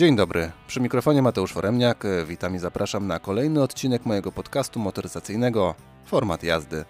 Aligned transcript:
Dzień 0.00 0.16
dobry, 0.16 0.52
przy 0.66 0.80
mikrofonie 0.80 1.22
Mateusz 1.22 1.52
Foremniak. 1.52 2.04
Witam 2.26 2.54
i 2.54 2.58
zapraszam 2.58 3.06
na 3.06 3.18
kolejny 3.18 3.62
odcinek 3.62 4.06
mojego 4.06 4.32
podcastu 4.32 4.80
motoryzacyjnego 4.80 5.74
Format 6.04 6.42
jazdy. 6.42 6.84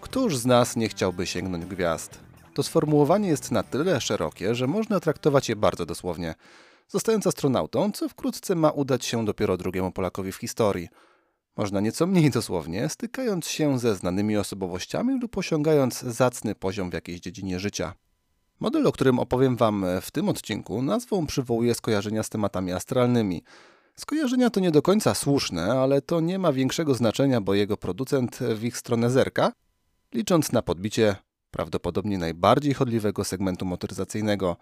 Któż 0.00 0.36
z 0.36 0.46
nas 0.46 0.76
nie 0.76 0.88
chciałby 0.88 1.26
sięgnąć 1.26 1.64
gwiazd? 1.64 2.18
To 2.54 2.62
sformułowanie 2.62 3.28
jest 3.28 3.50
na 3.50 3.62
tyle 3.62 4.00
szerokie, 4.00 4.54
że 4.54 4.66
można 4.66 5.00
traktować 5.00 5.48
je 5.48 5.56
bardzo 5.56 5.86
dosłownie. 5.86 6.34
Zostając 6.88 7.26
astronautą, 7.26 7.92
co 7.92 8.08
wkrótce 8.08 8.54
ma 8.54 8.70
udać 8.70 9.04
się 9.04 9.24
dopiero 9.24 9.56
drugiemu 9.56 9.92
Polakowi 9.92 10.32
w 10.32 10.36
historii. 10.36 10.88
Można 11.56 11.80
nieco 11.80 12.06
mniej 12.06 12.30
dosłownie, 12.30 12.88
stykając 12.88 13.48
się 13.48 13.78
ze 13.78 13.94
znanymi 13.94 14.36
osobowościami 14.36 15.20
lub 15.20 15.38
osiągając 15.38 16.00
zacny 16.00 16.54
poziom 16.54 16.90
w 16.90 16.94
jakiejś 16.94 17.20
dziedzinie 17.20 17.60
życia. 17.60 17.94
Model, 18.60 18.86
o 18.86 18.92
którym 18.92 19.18
opowiem 19.18 19.56
Wam 19.56 19.84
w 20.00 20.10
tym 20.10 20.28
odcinku, 20.28 20.82
nazwą 20.82 21.26
przywołuje 21.26 21.74
skojarzenia 21.74 22.22
z 22.22 22.28
tematami 22.28 22.72
astralnymi. 22.72 23.42
Skojarzenia 23.96 24.50
to 24.50 24.60
nie 24.60 24.70
do 24.70 24.82
końca 24.82 25.14
słuszne, 25.14 25.72
ale 25.72 26.02
to 26.02 26.20
nie 26.20 26.38
ma 26.38 26.52
większego 26.52 26.94
znaczenia, 26.94 27.40
bo 27.40 27.54
jego 27.54 27.76
producent 27.76 28.38
w 28.38 28.64
ich 28.64 28.76
stronę 28.76 29.10
zerka, 29.10 29.52
licząc 30.14 30.52
na 30.52 30.62
podbicie 30.62 31.16
prawdopodobnie 31.50 32.18
najbardziej 32.18 32.74
chodliwego 32.74 33.24
segmentu 33.24 33.64
motoryzacyjnego. 33.66 34.56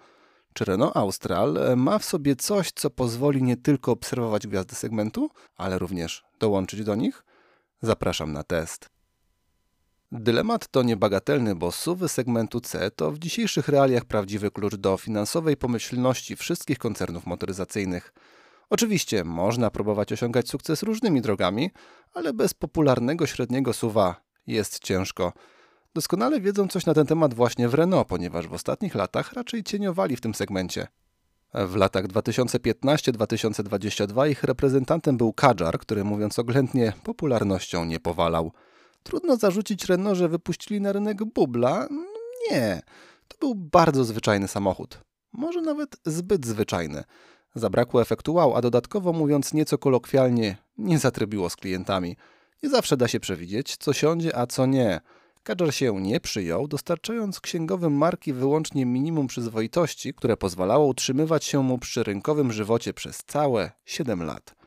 Czy 0.53 0.65
Renault 0.65 0.97
Austral 0.97 1.59
ma 1.77 1.99
w 1.99 2.05
sobie 2.05 2.37
coś, 2.37 2.73
co 2.73 2.91
pozwoli 2.91 3.43
nie 3.43 3.57
tylko 3.57 3.93
obserwować 3.93 4.47
gwiazdy 4.47 4.75
segmentu, 4.75 5.31
ale 5.57 5.79
również 5.79 6.25
dołączyć 6.39 6.85
do 6.85 6.95
nich? 6.95 7.25
Zapraszam 7.83 8.33
na 8.33 8.43
test. 8.43 8.98
Dylemat 10.13 10.69
to 10.69 10.83
niebagatelny, 10.83 11.55
bo 11.55 11.73
suwy 11.73 12.09
segmentu 12.09 12.61
C 12.61 12.91
to 12.91 13.11
w 13.11 13.19
dzisiejszych 13.19 13.69
realiach 13.69 14.05
prawdziwy 14.05 14.51
klucz 14.51 14.75
do 14.75 14.97
finansowej 14.97 15.57
pomyślności 15.57 16.37
wszystkich 16.37 16.79
koncernów 16.79 17.27
motoryzacyjnych. 17.27 18.13
Oczywiście 18.71 19.25
można 19.25 19.71
próbować 19.71 20.13
osiągać 20.13 20.49
sukces 20.49 20.83
różnymi 20.83 21.21
drogami, 21.21 21.71
ale 22.15 22.33
bez 22.33 22.55
popularnego 22.55 23.27
średniego 23.27 23.73
suwa 23.73 24.21
jest 24.47 24.79
ciężko. 24.79 25.33
Doskonale 25.95 26.41
wiedzą 26.41 26.69
coś 26.69 26.87
na 26.87 26.95
ten 26.95 27.07
temat 27.07 27.35
właśnie 27.35 27.69
w 27.69 27.75
Renault, 27.75 28.09
ponieważ 28.09 28.49
w 28.49 28.53
ostatnich 28.53 28.95
latach 28.95 29.33
raczej 29.33 29.65
cieniowali 29.65 30.17
w 30.17 30.21
tym 30.21 30.35
segmencie. 30.35 30.87
W 31.55 31.77
latach 31.77 32.07
2015-2022 32.07 34.31
ich 34.31 34.45
reprezentantem 34.45 35.17
był 35.17 35.33
Kadżar, 35.33 35.79
który 35.79 36.05
mówiąc 36.05 36.39
oględnie 36.39 36.93
popularnością 37.05 37.85
nie 37.85 38.01
powalał. 38.01 38.53
Trudno 39.03 39.37
zarzucić 39.37 39.85
Renault, 39.85 40.19
że 40.19 40.29
wypuścili 40.29 40.81
na 40.81 40.93
rynek 40.93 41.25
bubla. 41.25 41.89
Nie, 42.51 42.83
to 43.29 43.39
był 43.39 43.55
bardzo 43.55 44.05
zwyczajny 44.05 44.49
samochód. 44.49 45.01
Może 45.33 45.61
nawet 45.61 45.97
zbyt 46.07 46.47
zwyczajny. 46.47 47.05
Zabrakło 47.55 48.03
efektu 48.03 48.35
wow, 48.35 48.57
a 48.57 48.61
dodatkowo 48.61 49.13
mówiąc 49.13 49.55
nieco 49.55 49.79
kolokwialnie, 49.79 50.57
nie 50.79 50.99
zatrybiło 50.99 51.51
z 51.51 51.57
klientami. 51.57 52.17
Nie 52.63 52.71
zawsze 52.71 52.97
da 52.97 53.09
się 53.09 53.21
przewidzieć, 53.21 53.77
co 53.77 53.93
siądzie, 53.93 54.37
a 54.37 54.47
co 54.47 54.67
nie. 54.67 55.01
Kadżar 55.43 55.75
się 55.75 56.01
nie 56.01 56.21
przyjął, 56.21 56.69
dostarczając 56.69 57.41
księgowym 57.41 57.93
marki 57.93 58.33
wyłącznie 58.33 58.87
minimum 58.87 59.27
przyzwoitości, 59.27 60.15
które 60.15 60.37
pozwalało 60.37 60.87
utrzymywać 60.87 61.45
się 61.45 61.63
mu 61.63 61.79
przy 61.79 62.03
rynkowym 62.03 62.53
żywocie 62.53 62.95
przez 62.95 63.19
całe 63.27 63.73
7 63.85 64.23
lat. 64.23 64.58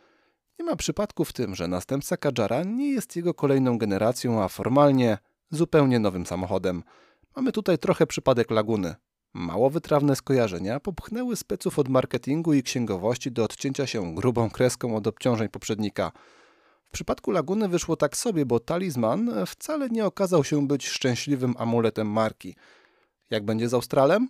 Nie 0.61 0.65
ma 0.65 0.75
przypadku 0.75 1.25
w 1.25 1.33
tym, 1.33 1.55
że 1.55 1.67
następca 1.67 2.17
Kadżara 2.17 2.63
nie 2.63 2.91
jest 2.91 3.15
jego 3.15 3.33
kolejną 3.33 3.77
generacją, 3.77 4.43
a 4.43 4.47
formalnie 4.47 5.17
zupełnie 5.49 5.99
nowym 5.99 6.25
samochodem. 6.25 6.83
Mamy 7.35 7.51
tutaj 7.51 7.77
trochę 7.77 8.07
przypadek 8.07 8.51
Laguny. 8.51 8.95
Mało 9.33 9.69
wytrawne 9.69 10.15
skojarzenia 10.15 10.79
popchnęły 10.79 11.35
speców 11.35 11.79
od 11.79 11.89
marketingu 11.89 12.53
i 12.53 12.63
księgowości 12.63 13.31
do 13.31 13.43
odcięcia 13.43 13.87
się 13.87 14.15
grubą 14.15 14.49
kreską 14.49 14.95
od 14.95 15.07
obciążeń 15.07 15.49
poprzednika. 15.49 16.11
W 16.85 16.91
przypadku 16.91 17.31
Laguny 17.31 17.67
wyszło 17.67 17.95
tak 17.95 18.17
sobie, 18.17 18.45
bo 18.45 18.59
talizman 18.59 19.31
wcale 19.45 19.89
nie 19.89 20.05
okazał 20.05 20.43
się 20.43 20.67
być 20.67 20.87
szczęśliwym 20.87 21.55
amuletem 21.57 22.07
marki. 22.07 22.55
Jak 23.29 23.45
będzie 23.45 23.69
z 23.69 23.73
Australem? 23.73 24.29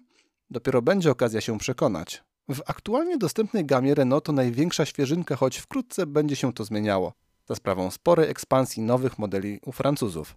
Dopiero 0.49 0.81
będzie 0.81 1.11
okazja 1.11 1.41
się 1.41 1.57
przekonać. 1.57 2.23
W 2.53 2.61
aktualnie 2.65 3.17
dostępnej 3.17 3.65
gamie 3.65 3.95
Renault 3.95 4.25
to 4.25 4.31
największa 4.31 4.85
świeżynka, 4.85 5.35
choć 5.35 5.57
wkrótce 5.57 6.05
będzie 6.05 6.35
się 6.35 6.53
to 6.53 6.65
zmieniało, 6.65 7.13
za 7.47 7.55
sprawą 7.55 7.91
sporej 7.91 8.29
ekspansji 8.29 8.83
nowych 8.83 9.19
modeli 9.19 9.59
u 9.65 9.71
Francuzów. 9.71 10.35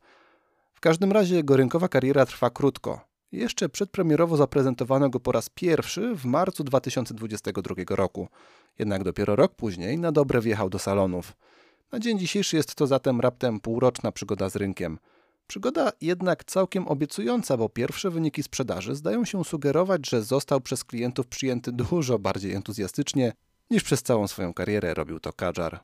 W 0.75 0.81
każdym 0.81 1.13
razie 1.13 1.35
jego 1.35 1.57
rynkowa 1.57 1.89
kariera 1.89 2.27
trwa 2.27 2.51
krótko. 2.51 3.01
Jeszcze 3.33 3.69
przedpremierowo 3.69 4.37
zaprezentowano 4.37 5.11
go 5.11 5.21
po 5.21 5.33
raz 5.33 5.49
pierwszy 5.49 6.15
w 6.15 6.25
marcu 6.25 6.65
2022 6.65 7.75
roku, 7.89 8.29
jednak 8.79 9.05
dopiero 9.05 9.37
rok 9.37 9.55
później 9.55 9.99
na 9.99 10.13
dobre 10.13 10.41
wjechał 10.41 10.71
do 10.71 10.79
salonów. 10.79 11.33
Na 11.93 11.99
dzień 11.99 12.19
dzisiejszy 12.19 12.57
jest 12.57 12.75
to 12.75 12.87
zatem 12.87 13.21
raptem 13.21 13.61
półroczna 13.61 14.13
przygoda 14.13 14.49
z 14.49 14.57
rynkiem– 14.57 14.99
Przygoda 15.47 15.93
jednak 16.01 16.45
całkiem 16.45 16.89
obiecująca, 16.89 17.57
bo 17.57 17.69
pierwsze 17.69 18.11
wyniki 18.11 18.43
sprzedaży 18.43 18.95
zdają 18.95 19.25
się 19.25 19.45
sugerować, 19.45 20.11
że 20.11 20.23
został 20.23 20.61
przez 20.61 20.85
klientów 20.85 21.27
przyjęty 21.27 21.73
dużo 21.73 22.19
bardziej 22.19 22.53
entuzjastycznie 22.53 23.33
niż 23.71 23.83
przez 23.83 24.03
całą 24.03 24.29
swoją 24.29 24.55
karierę 24.55 24.95
robił 24.95 25.21
to 25.21 25.33
Kadżar. 25.33 25.81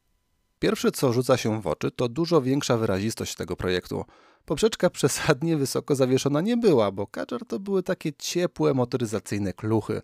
Pierwsze 0.58 0.92
co 0.92 1.12
rzuca 1.12 1.36
się 1.36 1.62
w 1.62 1.66
oczy 1.66 1.90
to 1.90 2.08
dużo 2.08 2.42
większa 2.42 2.76
wyrazistość 2.76 3.34
tego 3.34 3.56
projektu. 3.56 4.04
Poprzeczka 4.44 4.90
przesadnie 5.00 5.56
wysoko 5.56 5.94
zawieszona 5.94 6.40
nie 6.40 6.56
była, 6.56 6.92
bo 6.92 7.06
Kadżar 7.06 7.44
to 7.46 7.58
były 7.58 7.82
takie 7.82 8.12
ciepłe 8.12 8.74
motoryzacyjne 8.74 9.52
kluchy. 9.52 10.02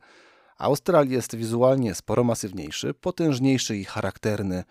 Austral 0.59 1.09
jest 1.09 1.37
wizualnie 1.37 1.95
sporo 1.95 2.25
masywniejszy, 2.25 2.95
potężniejszy 2.95 3.77
i 3.77 3.85
charakterny. 3.85 4.65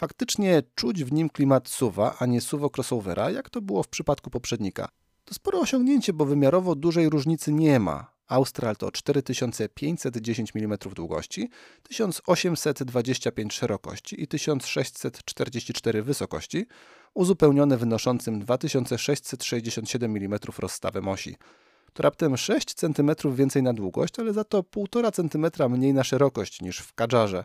Faktycznie 0.00 0.62
czuć 0.74 1.04
w 1.04 1.12
nim 1.12 1.30
klimat 1.30 1.68
suwa, 1.68 2.16
a 2.18 2.26
nie 2.26 2.40
suwo 2.40 2.70
crossovera, 2.76 3.30
jak 3.30 3.50
to 3.50 3.60
było 3.60 3.82
w 3.82 3.88
przypadku 3.88 4.30
poprzednika. 4.30 4.88
To 5.24 5.34
spore 5.34 5.58
osiągnięcie, 5.58 6.12
bo 6.12 6.24
wymiarowo 6.24 6.74
dużej 6.74 7.08
różnicy 7.08 7.52
nie 7.52 7.80
ma. 7.80 8.12
Austral 8.28 8.76
to 8.76 8.90
4510 8.90 10.52
mm 10.54 10.78
długości, 10.94 11.50
1825 11.82 13.52
szerokości 13.54 14.22
i 14.22 14.28
1644 14.28 16.02
wysokości, 16.02 16.66
uzupełnione 17.14 17.76
wynoszącym 17.76 18.40
2667 18.40 20.16
mm 20.16 20.38
rozstawem 20.58 21.08
osi. 21.08 21.36
To 21.92 22.02
raptem 22.02 22.36
6 22.36 22.74
cm 22.74 23.10
więcej 23.34 23.62
na 23.62 23.72
długość, 23.72 24.18
ale 24.18 24.32
za 24.32 24.44
to 24.44 24.62
1,5 24.62 25.12
cm 25.12 25.72
mniej 25.72 25.94
na 25.94 26.04
szerokość 26.04 26.60
niż 26.60 26.78
w 26.78 26.94
Kadżarze. 26.94 27.44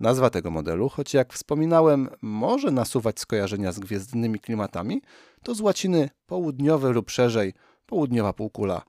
Nazwa 0.00 0.30
tego 0.30 0.50
modelu, 0.50 0.88
choć 0.88 1.14
jak 1.14 1.32
wspominałem, 1.32 2.08
może 2.22 2.70
nasuwać 2.70 3.20
skojarzenia 3.20 3.72
z 3.72 3.80
gwiezdnymi 3.80 4.40
klimatami, 4.40 5.02
to 5.42 5.54
z 5.54 5.60
łaciny 5.60 6.10
południowe 6.26 6.92
lub 6.92 7.10
szerzej 7.10 7.54
południowa 7.86 8.32
półkula. 8.32 8.82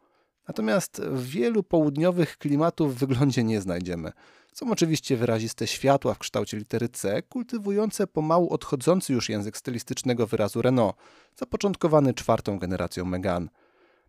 Natomiast 0.48 1.02
wielu 1.14 1.64
południowych 1.64 2.38
klimatów 2.38 2.96
w 2.96 2.98
wyglądzie 2.98 3.44
nie 3.44 3.62
znajdziemy. 3.62 4.12
Są 4.54 4.72
oczywiście 4.72 5.18
wyraziste 5.18 5.68
światła 5.68 6.14
w 6.14 6.20
kształcie 6.20 6.58
litery 6.58 6.90
C, 6.90 7.22
kultywujące 7.22 8.08
pomału 8.08 8.54
odchodzący 8.54 9.14
już 9.14 9.30
język 9.30 9.58
stylistycznego 9.58 10.28
wyrazu 10.28 10.62
Renault, 10.62 10.96
zapoczątkowany 11.36 12.14
czwartą 12.14 12.60
generacją 12.60 13.06
Megane. 13.06 13.48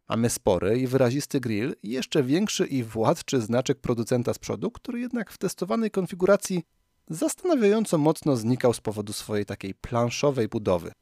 Mamy 0.08 0.30
spory 0.30 0.78
i 0.78 0.86
wyrazisty 0.86 1.40
grill, 1.40 1.74
jeszcze 1.82 2.22
większy 2.22 2.66
i 2.66 2.82
władczy 2.82 3.40
znaczek 3.40 3.80
producenta 3.80 4.34
z 4.34 4.38
przodu, 4.38 4.70
który 4.70 5.00
jednak 5.00 5.30
w 5.30 5.38
testowanej 5.38 5.90
konfiguracji 5.90 6.62
zastanawiająco 7.10 7.98
mocno 7.98 8.36
znikał 8.36 8.74
z 8.74 8.80
powodu 8.80 9.12
swojej 9.12 9.46
takiej 9.46 9.74
planszowej 9.74 10.48
budowy. 10.48 10.92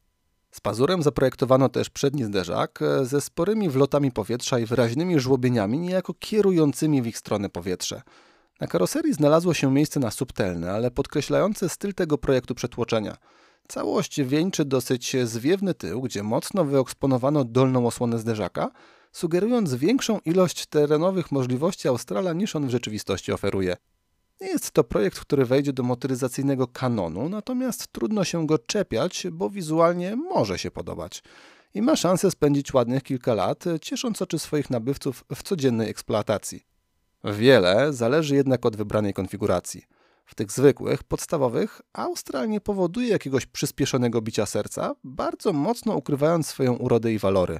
Z 0.51 0.61
pazurem 0.61 1.03
zaprojektowano 1.03 1.69
też 1.69 1.89
przedni 1.89 2.23
zderzak 2.23 2.81
e, 2.81 3.05
ze 3.05 3.21
sporymi 3.21 3.69
wlotami 3.69 4.11
powietrza 4.11 4.59
i 4.59 4.65
wyraźnymi 4.65 5.19
żłobieniami, 5.19 5.79
niejako 5.79 6.13
kierującymi 6.13 7.01
w 7.01 7.07
ich 7.07 7.17
stronę 7.17 7.49
powietrze. 7.49 8.01
Na 8.61 8.67
karoserii 8.67 9.13
znalazło 9.13 9.53
się 9.53 9.71
miejsce 9.71 9.99
na 9.99 10.11
subtelne, 10.11 10.71
ale 10.71 10.91
podkreślające 10.91 11.69
styl 11.69 11.93
tego 11.93 12.17
projektu 12.17 12.55
przetłoczenia. 12.55 13.17
Całość 13.67 14.21
wieńczy 14.21 14.65
dosyć 14.65 15.15
zwiewny 15.23 15.73
tył, 15.73 16.01
gdzie 16.01 16.23
mocno 16.23 16.65
wyeksponowano 16.65 17.43
dolną 17.43 17.87
osłonę 17.87 18.19
zderzaka, 18.19 18.71
sugerując 19.11 19.75
większą 19.75 20.19
ilość 20.25 20.65
terenowych 20.65 21.31
możliwości 21.31 21.87
Australa 21.87 22.33
niż 22.33 22.55
on 22.55 22.67
w 22.67 22.69
rzeczywistości 22.69 23.31
oferuje. 23.31 23.77
Nie 24.41 24.47
jest 24.47 24.71
to 24.71 24.83
projekt, 24.83 25.19
który 25.19 25.45
wejdzie 25.45 25.73
do 25.73 25.83
motoryzacyjnego 25.83 26.67
kanonu, 26.67 27.29
natomiast 27.29 27.87
trudno 27.87 28.23
się 28.23 28.47
go 28.47 28.57
czepiać, 28.57 29.27
bo 29.31 29.49
wizualnie 29.49 30.15
może 30.15 30.57
się 30.57 30.71
podobać 30.71 31.23
i 31.73 31.81
ma 31.81 31.95
szansę 31.95 32.31
spędzić 32.31 32.73
ładnych 32.73 33.03
kilka 33.03 33.33
lat, 33.33 33.63
ciesząc 33.81 34.21
oczy 34.21 34.39
swoich 34.39 34.69
nabywców 34.69 35.23
w 35.35 35.43
codziennej 35.43 35.89
eksploatacji. 35.89 36.65
Wiele 37.23 37.93
zależy 37.93 38.35
jednak 38.35 38.65
od 38.65 38.75
wybranej 38.75 39.13
konfiguracji. 39.13 39.83
W 40.25 40.35
tych 40.35 40.51
zwykłych, 40.51 41.03
podstawowych, 41.03 41.81
Austral 41.93 42.49
nie 42.49 42.61
powoduje 42.61 43.07
jakiegoś 43.07 43.45
przyspieszonego 43.45 44.21
bicia 44.21 44.45
serca, 44.45 44.95
bardzo 45.03 45.53
mocno 45.53 45.95
ukrywając 45.95 46.47
swoją 46.47 46.73
urodę 46.73 47.13
i 47.13 47.19
walory. 47.19 47.59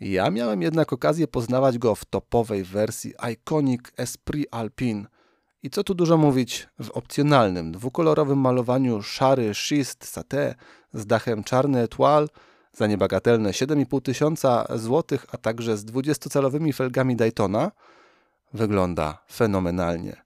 Ja 0.00 0.30
miałem 0.30 0.62
jednak 0.62 0.92
okazję 0.92 1.28
poznawać 1.28 1.78
go 1.78 1.94
w 1.94 2.04
topowej 2.04 2.64
wersji 2.64 3.12
Iconic 3.32 3.80
Esprit 3.96 4.48
Alpine– 4.50 5.06
I 5.64 5.70
co 5.70 5.84
tu 5.84 5.94
dużo 5.94 6.16
mówić, 6.16 6.68
w 6.82 6.90
opcjonalnym, 6.90 7.72
dwukolorowym 7.72 8.38
malowaniu 8.38 9.02
szary 9.02 9.54
schist 9.54 10.04
saté 10.04 10.54
z 10.94 11.06
dachem 11.06 11.44
czarny 11.44 11.80
etoile 11.80 12.26
za 12.72 12.86
niebagatelne 12.86 13.50
7,5 13.50 14.02
tysiąca 14.02 14.66
złotych, 14.74 15.26
a 15.32 15.36
także 15.36 15.76
z 15.76 15.84
20-calowymi 15.84 16.74
felgami 16.74 17.16
Daytona, 17.16 17.72
wygląda 18.52 19.18
fenomenalnie. 19.32 20.22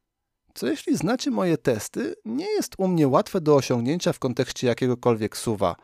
Co 0.54 0.66
jeśli 0.66 0.96
znacie 0.96 1.30
moje 1.30 1.58
testy, 1.58 2.14
nie 2.24 2.50
jest 2.50 2.74
u 2.78 2.88
mnie 2.88 3.08
łatwe 3.08 3.40
do 3.40 3.56
osiągnięcia 3.56 4.12
w 4.12 4.18
kontekście 4.18 4.66
jakiegokolwiek 4.66 5.36
suwa. 5.36 5.76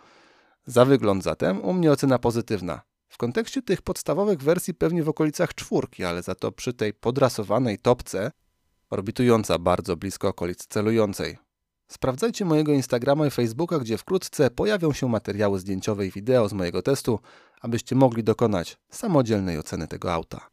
Za 0.67 0.85
wygląd 0.85 1.23
zatem 1.25 1.65
u 1.65 1.73
mnie 1.73 1.93
ocena 1.93 2.19
pozytywna. 2.19 2.81
W 3.09 3.17
kontekście 3.17 3.63
tych 3.63 3.83
podstawowych 3.83 4.43
wersji 4.43 4.75
pewnie 4.75 5.03
w 5.03 5.09
okolicach 5.09 5.55
czwórki, 5.55 6.05
ale 6.05 6.23
za 6.23 6.35
to 6.35 6.53
przy 6.53 6.73
tej 6.73 6.95
podrasowanej 6.95 7.79
topce, 7.79 8.31
orbitująca 8.95 9.59
bardzo 9.59 9.97
blisko 9.97 10.29
okolic 10.29 10.67
celującej. 10.67 11.39
Sprawdzajcie 11.89 12.45
mojego 12.45 12.73
Instagrama 12.73 13.27
i 13.27 13.31
Facebooka, 13.31 13.79
gdzie 13.79 13.99
wkrótce 13.99 14.51
pojawią 14.51 14.93
się 14.93 15.09
materiały 15.09 15.59
zdjęciowe 15.59 16.07
i 16.07 16.11
wideo 16.11 16.49
z 16.49 16.53
mojego 16.53 16.83
testu, 16.83 17.19
abyście 17.61 17.97
mogli 17.97 18.25
dokonać 18.25 18.79
samodzielnej 18.91 19.59
oceny 19.59 19.89
tego 19.89 20.13
auta. 20.13 20.51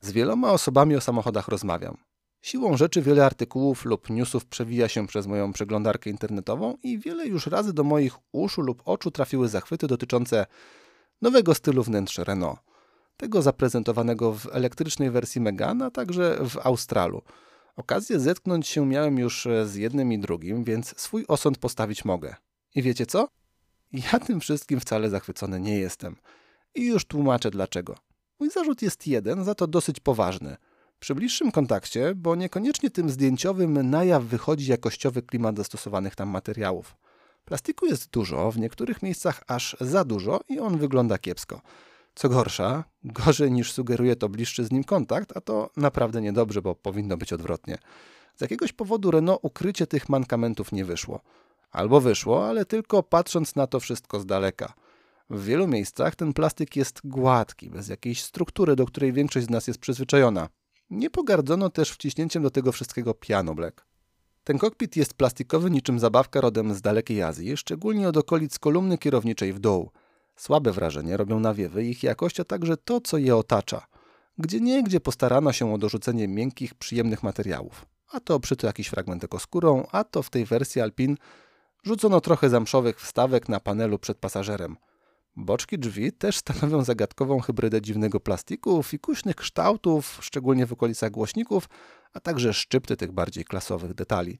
Z 0.00 0.12
wieloma 0.12 0.52
osobami 0.52 0.96
o 0.96 1.00
samochodach 1.00 1.48
rozmawiam. 1.48 1.96
Siłą 2.42 2.76
rzeczy 2.76 3.02
wiele 3.02 3.26
artykułów 3.26 3.84
lub 3.84 4.10
newsów 4.10 4.46
przewija 4.46 4.88
się 4.88 5.06
przez 5.06 5.26
moją 5.26 5.52
przeglądarkę 5.52 6.10
internetową 6.10 6.76
i 6.82 6.98
wiele 6.98 7.26
już 7.26 7.46
razy 7.46 7.72
do 7.72 7.84
moich 7.84 8.16
uszu 8.32 8.60
lub 8.60 8.82
oczu 8.84 9.10
trafiły 9.10 9.48
zachwyty 9.48 9.86
dotyczące 9.86 10.46
nowego 11.22 11.54
stylu 11.54 11.82
wnętrza 11.82 12.24
Renault. 12.24 12.58
Tego 13.18 13.42
zaprezentowanego 13.42 14.32
w 14.32 14.48
elektrycznej 14.52 15.10
wersji 15.10 15.40
Megane, 15.40 15.84
a 15.86 15.90
także 15.90 16.38
w 16.48 16.56
Australu. 16.66 17.22
Okazję 17.76 18.20
zetknąć 18.20 18.68
się 18.68 18.86
miałem 18.86 19.18
już 19.18 19.48
z 19.64 19.74
jednym 19.74 20.12
i 20.12 20.18
drugim, 20.18 20.64
więc 20.64 21.00
swój 21.00 21.24
osąd 21.28 21.58
postawić 21.58 22.04
mogę. 22.04 22.36
I 22.74 22.82
wiecie 22.82 23.06
co? 23.06 23.28
Ja 23.92 24.20
tym 24.20 24.40
wszystkim 24.40 24.80
wcale 24.80 25.10
zachwycony 25.10 25.60
nie 25.60 25.78
jestem. 25.78 26.16
I 26.74 26.86
już 26.86 27.04
tłumaczę 27.04 27.50
dlaczego. 27.50 27.96
Mój 28.40 28.50
zarzut 28.50 28.82
jest 28.82 29.06
jeden, 29.06 29.44
za 29.44 29.54
to 29.54 29.66
dosyć 29.66 30.00
poważny– 30.00 30.56
przy 31.00 31.14
bliższym 31.14 31.52
kontakcie, 31.52 32.14
bo 32.14 32.36
niekoniecznie 32.36 32.90
tym 32.90 33.10
zdjęciowym 33.10 33.90
na 33.90 34.04
jaw 34.04 34.24
wychodzi 34.24 34.70
jakościowy 34.70 35.22
klimat 35.22 35.56
zastosowanych 35.56 36.16
tam 36.16 36.28
materiałów. 36.28 36.96
Plastiku 37.44 37.86
jest 37.86 38.10
dużo, 38.10 38.50
w 38.50 38.58
niektórych 38.58 39.02
miejscach 39.02 39.42
aż 39.46 39.76
za 39.80 40.04
dużo 40.04 40.40
i 40.48 40.60
on 40.60 40.78
wygląda 40.78 41.18
kiepsko. 41.18 41.60
Co 42.18 42.28
gorsza, 42.28 42.84
gorzej 43.04 43.52
niż 43.52 43.72
sugeruje 43.72 44.16
to 44.16 44.28
bliższy 44.28 44.64
z 44.64 44.72
nim 44.72 44.84
kontakt, 44.84 45.36
a 45.36 45.40
to 45.40 45.70
naprawdę 45.76 46.20
niedobrze, 46.20 46.62
bo 46.62 46.74
powinno 46.74 47.16
być 47.16 47.32
odwrotnie. 47.32 47.78
Z 48.36 48.40
jakiegoś 48.40 48.72
powodu 48.72 49.10
Renault 49.10 49.40
ukrycie 49.42 49.86
tych 49.86 50.08
mankamentów 50.08 50.72
nie 50.72 50.84
wyszło. 50.84 51.20
Albo 51.70 52.00
wyszło, 52.00 52.48
ale 52.48 52.64
tylko 52.64 53.02
patrząc 53.02 53.56
na 53.56 53.66
to 53.66 53.80
wszystko 53.80 54.20
z 54.20 54.26
daleka. 54.26 54.72
W 55.30 55.44
wielu 55.44 55.68
miejscach 55.68 56.16
ten 56.16 56.32
plastik 56.32 56.76
jest 56.76 57.00
gładki, 57.04 57.70
bez 57.70 57.88
jakiejś 57.88 58.22
struktury, 58.22 58.76
do 58.76 58.86
której 58.86 59.12
większość 59.12 59.46
z 59.46 59.50
nas 59.50 59.66
jest 59.66 59.80
przyzwyczajona. 59.80 60.48
Nie 60.90 61.10
pogardzono 61.10 61.70
też 61.70 61.90
wciśnięciem 61.90 62.42
do 62.42 62.50
tego 62.50 62.72
wszystkiego 62.72 63.14
piano 63.14 63.54
black. 63.54 63.86
Ten 64.44 64.58
kokpit 64.58 64.96
jest 64.96 65.14
plastikowy 65.14 65.70
niczym 65.70 65.98
zabawka 65.98 66.40
rodem 66.40 66.74
z 66.74 66.80
dalekiej 66.80 67.22
Azji, 67.22 67.56
szczególnie 67.56 68.08
od 68.08 68.16
okolic 68.16 68.58
kolumny 68.58 68.98
kierowniczej 68.98 69.52
w 69.52 69.58
dół. 69.58 69.90
Słabe 70.38 70.72
wrażenie 70.72 71.16
robią 71.16 71.40
nawiewy, 71.40 71.84
ich 71.84 72.02
jakość, 72.02 72.40
a 72.40 72.44
także 72.44 72.76
to, 72.76 73.00
co 73.00 73.18
je 73.18 73.36
otacza. 73.36 73.86
Gdzie 74.38 74.60
niegdzie 74.60 75.00
postarano 75.00 75.52
się 75.52 75.74
o 75.74 75.78
dorzucenie 75.78 76.28
miękkich, 76.28 76.74
przyjemnych 76.74 77.22
materiałów. 77.22 77.86
A 78.12 78.20
to 78.20 78.40
przyto 78.40 78.66
jakiś 78.66 78.88
fragment 78.88 79.24
ekoskórą, 79.24 79.86
a 79.92 80.04
to 80.04 80.22
w 80.22 80.30
tej 80.30 80.44
wersji 80.44 80.80
Alpin 80.80 81.16
rzucono 81.84 82.20
trochę 82.20 82.50
zamszowych 82.50 83.00
wstawek 83.00 83.48
na 83.48 83.60
panelu 83.60 83.98
przed 83.98 84.18
pasażerem– 84.18 84.76
Boczki 85.40 85.78
drzwi 85.78 86.12
też 86.12 86.36
stanowią 86.36 86.84
zagadkową 86.84 87.40
hybrydę 87.40 87.82
dziwnego 87.82 88.20
plastiku, 88.20 88.82
fikuśnych 88.82 89.36
kształtów, 89.36 90.18
szczególnie 90.20 90.66
w 90.66 90.72
okolicach 90.72 91.10
głośników, 91.10 91.68
a 92.12 92.20
także 92.20 92.54
szczypty 92.54 92.96
tych 92.96 93.12
bardziej 93.12 93.44
klasowych 93.44 93.94
detali. 93.94 94.38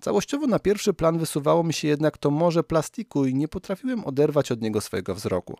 Całościowo 0.00 0.46
na 0.46 0.58
pierwszy 0.58 0.94
plan 0.94 1.18
wysuwało 1.18 1.64
mi 1.64 1.72
się 1.72 1.88
jednak 1.88 2.18
to 2.18 2.30
morze 2.30 2.64
plastiku 2.64 3.24
i 3.24 3.34
nie 3.34 3.48
potrafiłem 3.48 4.04
oderwać 4.04 4.52
od 4.52 4.62
niego 4.62 4.80
swojego 4.80 5.14
wzroku. 5.14 5.58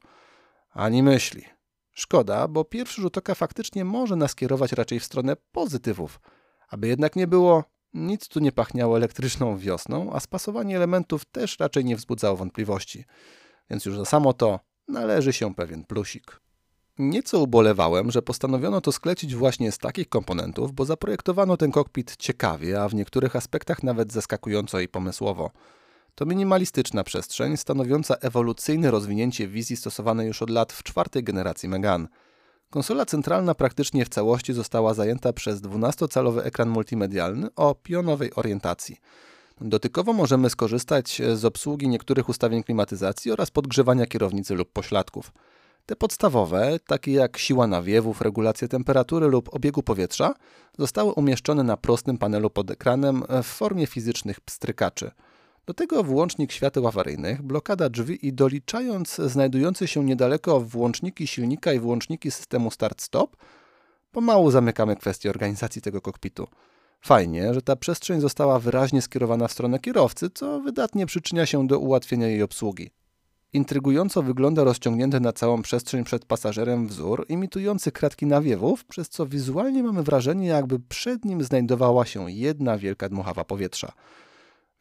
Ani 0.70 1.02
myśli. 1.02 1.44
Szkoda, 1.92 2.48
bo 2.48 2.64
pierwszy 2.64 3.02
rzut 3.02 3.18
oka 3.18 3.34
faktycznie 3.34 3.84
może 3.84 4.16
nas 4.16 4.34
kierować 4.34 4.72
raczej 4.72 5.00
w 5.00 5.04
stronę 5.04 5.36
pozytywów. 5.52 6.20
Aby 6.68 6.88
jednak 6.88 7.16
nie 7.16 7.26
było, 7.26 7.64
nic 7.94 8.28
tu 8.28 8.40
nie 8.40 8.52
pachniało 8.52 8.96
elektryczną 8.96 9.58
wiosną, 9.58 10.12
a 10.12 10.20
spasowanie 10.20 10.76
elementów 10.76 11.24
też 11.24 11.58
raczej 11.58 11.84
nie 11.84 11.96
wzbudzało 11.96 12.36
wątpliwości. 12.36 13.04
Więc 13.70 13.84
już 13.84 13.96
za 13.96 14.04
samo 14.04 14.32
to 14.32 14.60
należy 14.88 15.32
się 15.32 15.54
pewien 15.54 15.84
plusik. 15.84 16.40
Nieco 16.98 17.40
ubolewałem, 17.40 18.10
że 18.10 18.22
postanowiono 18.22 18.80
to 18.80 18.92
sklecić 18.92 19.34
właśnie 19.34 19.72
z 19.72 19.78
takich 19.78 20.08
komponentów, 20.08 20.72
bo 20.72 20.84
zaprojektowano 20.84 21.56
ten 21.56 21.70
kokpit 21.70 22.16
ciekawie, 22.16 22.82
a 22.82 22.88
w 22.88 22.94
niektórych 22.94 23.36
aspektach 23.36 23.82
nawet 23.82 24.12
zaskakująco 24.12 24.80
i 24.80 24.88
pomysłowo. 24.88 25.50
To 26.14 26.26
minimalistyczna 26.26 27.04
przestrzeń, 27.04 27.56
stanowiąca 27.56 28.14
ewolucyjne 28.14 28.90
rozwinięcie 28.90 29.48
wizji 29.48 29.76
stosowanej 29.76 30.26
już 30.26 30.42
od 30.42 30.50
lat 30.50 30.72
w 30.72 30.82
czwartej 30.82 31.24
generacji 31.24 31.68
Megane. 31.68 32.08
Konsola 32.70 33.06
centralna 33.06 33.54
praktycznie 33.54 34.04
w 34.04 34.08
całości 34.08 34.52
została 34.52 34.94
zajęta 34.94 35.32
przez 35.32 35.60
12-calowy 35.60 36.40
ekran 36.44 36.68
multimedialny 36.68 37.48
o 37.56 37.74
pionowej 37.74 38.34
orientacji– 38.34 38.96
Dotykowo 39.60 40.12
możemy 40.12 40.50
skorzystać 40.50 41.22
z 41.34 41.44
obsługi 41.44 41.88
niektórych 41.88 42.28
ustawień 42.28 42.62
klimatyzacji 42.62 43.32
oraz 43.32 43.50
podgrzewania 43.50 44.06
kierownicy 44.06 44.54
lub 44.54 44.72
pośladków. 44.72 45.32
Te 45.88 45.96
podstawowe, 45.96 46.78
takie 46.86 47.12
jak 47.12 47.38
siła 47.38 47.66
nawiewów, 47.66 48.20
regulacja 48.20 48.68
temperatury 48.68 49.26
lub 49.26 49.54
obiegu 49.54 49.82
powietrza, 49.82 50.34
zostały 50.78 51.12
umieszczone 51.12 51.62
na 51.62 51.76
prostym 51.76 52.18
panelu 52.18 52.50
pod 52.50 52.70
ekranem 52.70 53.22
w 53.42 53.46
formie 53.46 53.86
fizycznych 53.86 54.40
pstrykaczy. 54.40 55.10
Do 55.66 55.74
tego 55.74 56.02
włącznik 56.04 56.52
świateł 56.52 56.88
awaryjnych, 56.88 57.42
blokada 57.42 57.88
drzwi 57.88 58.26
i 58.26 58.32
doliczając 58.32 59.14
znajdujące 59.14 59.88
się 59.88 60.04
niedaleko 60.04 60.60
włączniki 60.60 61.26
silnika 61.26 61.72
i 61.72 61.78
włączniki 61.78 62.30
systemu 62.30 62.70
start-stop, 62.70 63.36
pomału 64.12 64.50
zamykamy 64.50 64.96
kwestię 64.96 65.30
organizacji 65.30 65.82
tego 65.82 66.00
kokpitu. 66.00 66.46
Fajnie, 67.00 67.54
że 67.54 67.62
ta 67.62 67.76
przestrzeń 67.76 68.20
została 68.20 68.58
wyraźnie 68.58 69.02
skierowana 69.02 69.48
w 69.48 69.52
stronę 69.52 69.78
kierowcy, 69.78 70.30
co 70.34 70.60
wydatnie 70.60 71.06
przyczynia 71.06 71.46
się 71.46 71.66
do 71.66 71.78
ułatwienia 71.78 72.26
jej 72.26 72.42
obsługi. 72.42 72.90
Intrygująco 73.52 74.22
wygląda 74.22 74.64
rozciągnięty 74.64 75.20
na 75.20 75.32
całą 75.32 75.62
przestrzeń 75.62 76.04
przed 76.04 76.24
pasażerem 76.24 76.86
wzór, 76.86 77.26
imitujący 77.28 77.92
kratki 77.92 78.26
nawiewów, 78.26 78.84
przez 78.84 79.08
co 79.08 79.26
wizualnie 79.26 79.82
mamy 79.82 80.02
wrażenie, 80.02 80.46
jakby 80.46 80.80
przed 80.80 81.24
nim 81.24 81.44
znajdowała 81.44 82.06
się 82.06 82.30
jedna 82.30 82.78
wielka 82.78 83.08
dmuchawa 83.08 83.44
powietrza. 83.44 83.92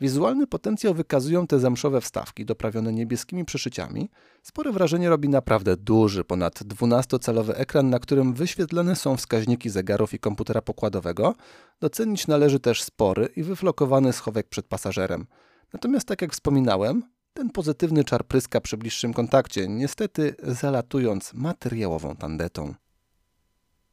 Wizualny 0.01 0.47
potencjał 0.47 0.93
wykazują 0.93 1.47
te 1.47 1.59
zamszowe 1.59 2.01
wstawki, 2.01 2.45
doprawione 2.45 2.93
niebieskimi 2.93 3.45
przeszyciami. 3.45 4.09
Spore 4.43 4.71
wrażenie 4.71 5.09
robi 5.09 5.29
naprawdę 5.29 5.77
duży, 5.77 6.23
ponad 6.23 6.59
12-calowy 6.59 7.53
ekran, 7.55 7.89
na 7.89 7.99
którym 7.99 8.33
wyświetlone 8.33 8.95
są 8.95 9.17
wskaźniki 9.17 9.69
zegarów 9.69 10.13
i 10.13 10.19
komputera 10.19 10.61
pokładowego. 10.61 11.35
Docenić 11.79 12.27
należy 12.27 12.59
też 12.59 12.83
spory 12.83 13.29
i 13.35 13.43
wyflokowany 13.43 14.13
schowek 14.13 14.49
przed 14.49 14.67
pasażerem. 14.67 15.27
Natomiast 15.73 16.07
tak 16.07 16.21
jak 16.21 16.31
wspominałem, 16.31 17.03
ten 17.37 17.49
pozytywny 17.49 18.03
czar 18.03 18.25
pryska 18.25 18.61
przy 18.61 18.77
bliższym 18.77 19.13
kontakcie, 19.13 19.67
niestety 19.67 20.35
zalatując 20.43 21.33
materiałową 21.33 22.15
tandetą. 22.15 22.73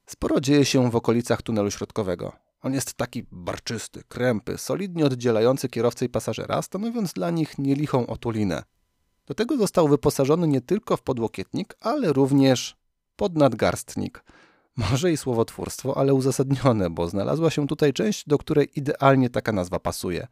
Sporo 0.07 0.41
dzieje 0.41 0.65
się 0.65 0.91
w 0.91 0.97
okolicach 0.97 1.43
tunelu 1.43 1.71
środkowego. 1.71 2.33
On 2.63 2.75
jest 2.75 2.95
taki 2.95 3.27
barczysty, 3.33 4.03
krępy, 4.09 4.59
solidnie 4.59 5.05
oddzielający 5.07 5.69
kierowcę 5.69 6.05
i 6.05 6.09
pasażera, 6.09 6.63
stanowiąc 6.63 7.13
dla 7.13 7.31
nich 7.31 7.59
nielichą 7.59 8.07
otulinę. 8.07 8.63
Do 9.27 9.35
tego 9.35 9.57
został 9.57 9.89
wyposażony 9.89 10.49
nie 10.49 10.61
tylko 10.61 10.97
w 10.97 11.03
podłokietnik, 11.03 11.75
ale 11.81 12.13
również 12.13 12.77
pod 13.17 13.37
nadgarstnik. 13.37 14.25
Może 14.77 15.13
i 15.13 15.17
słowotwórstwo, 15.17 15.97
ale 15.97 16.15
uzasadnione, 16.15 16.91
bo 16.91 17.09
znalazła 17.09 17.51
się 17.51 17.67
tutaj 17.67 17.93
część, 17.93 18.29
do 18.29 18.39
której 18.39 18.79
idealnie 18.79 19.31
taka 19.31 19.53
nazwa 19.53 19.81
pasuje. 19.81 20.27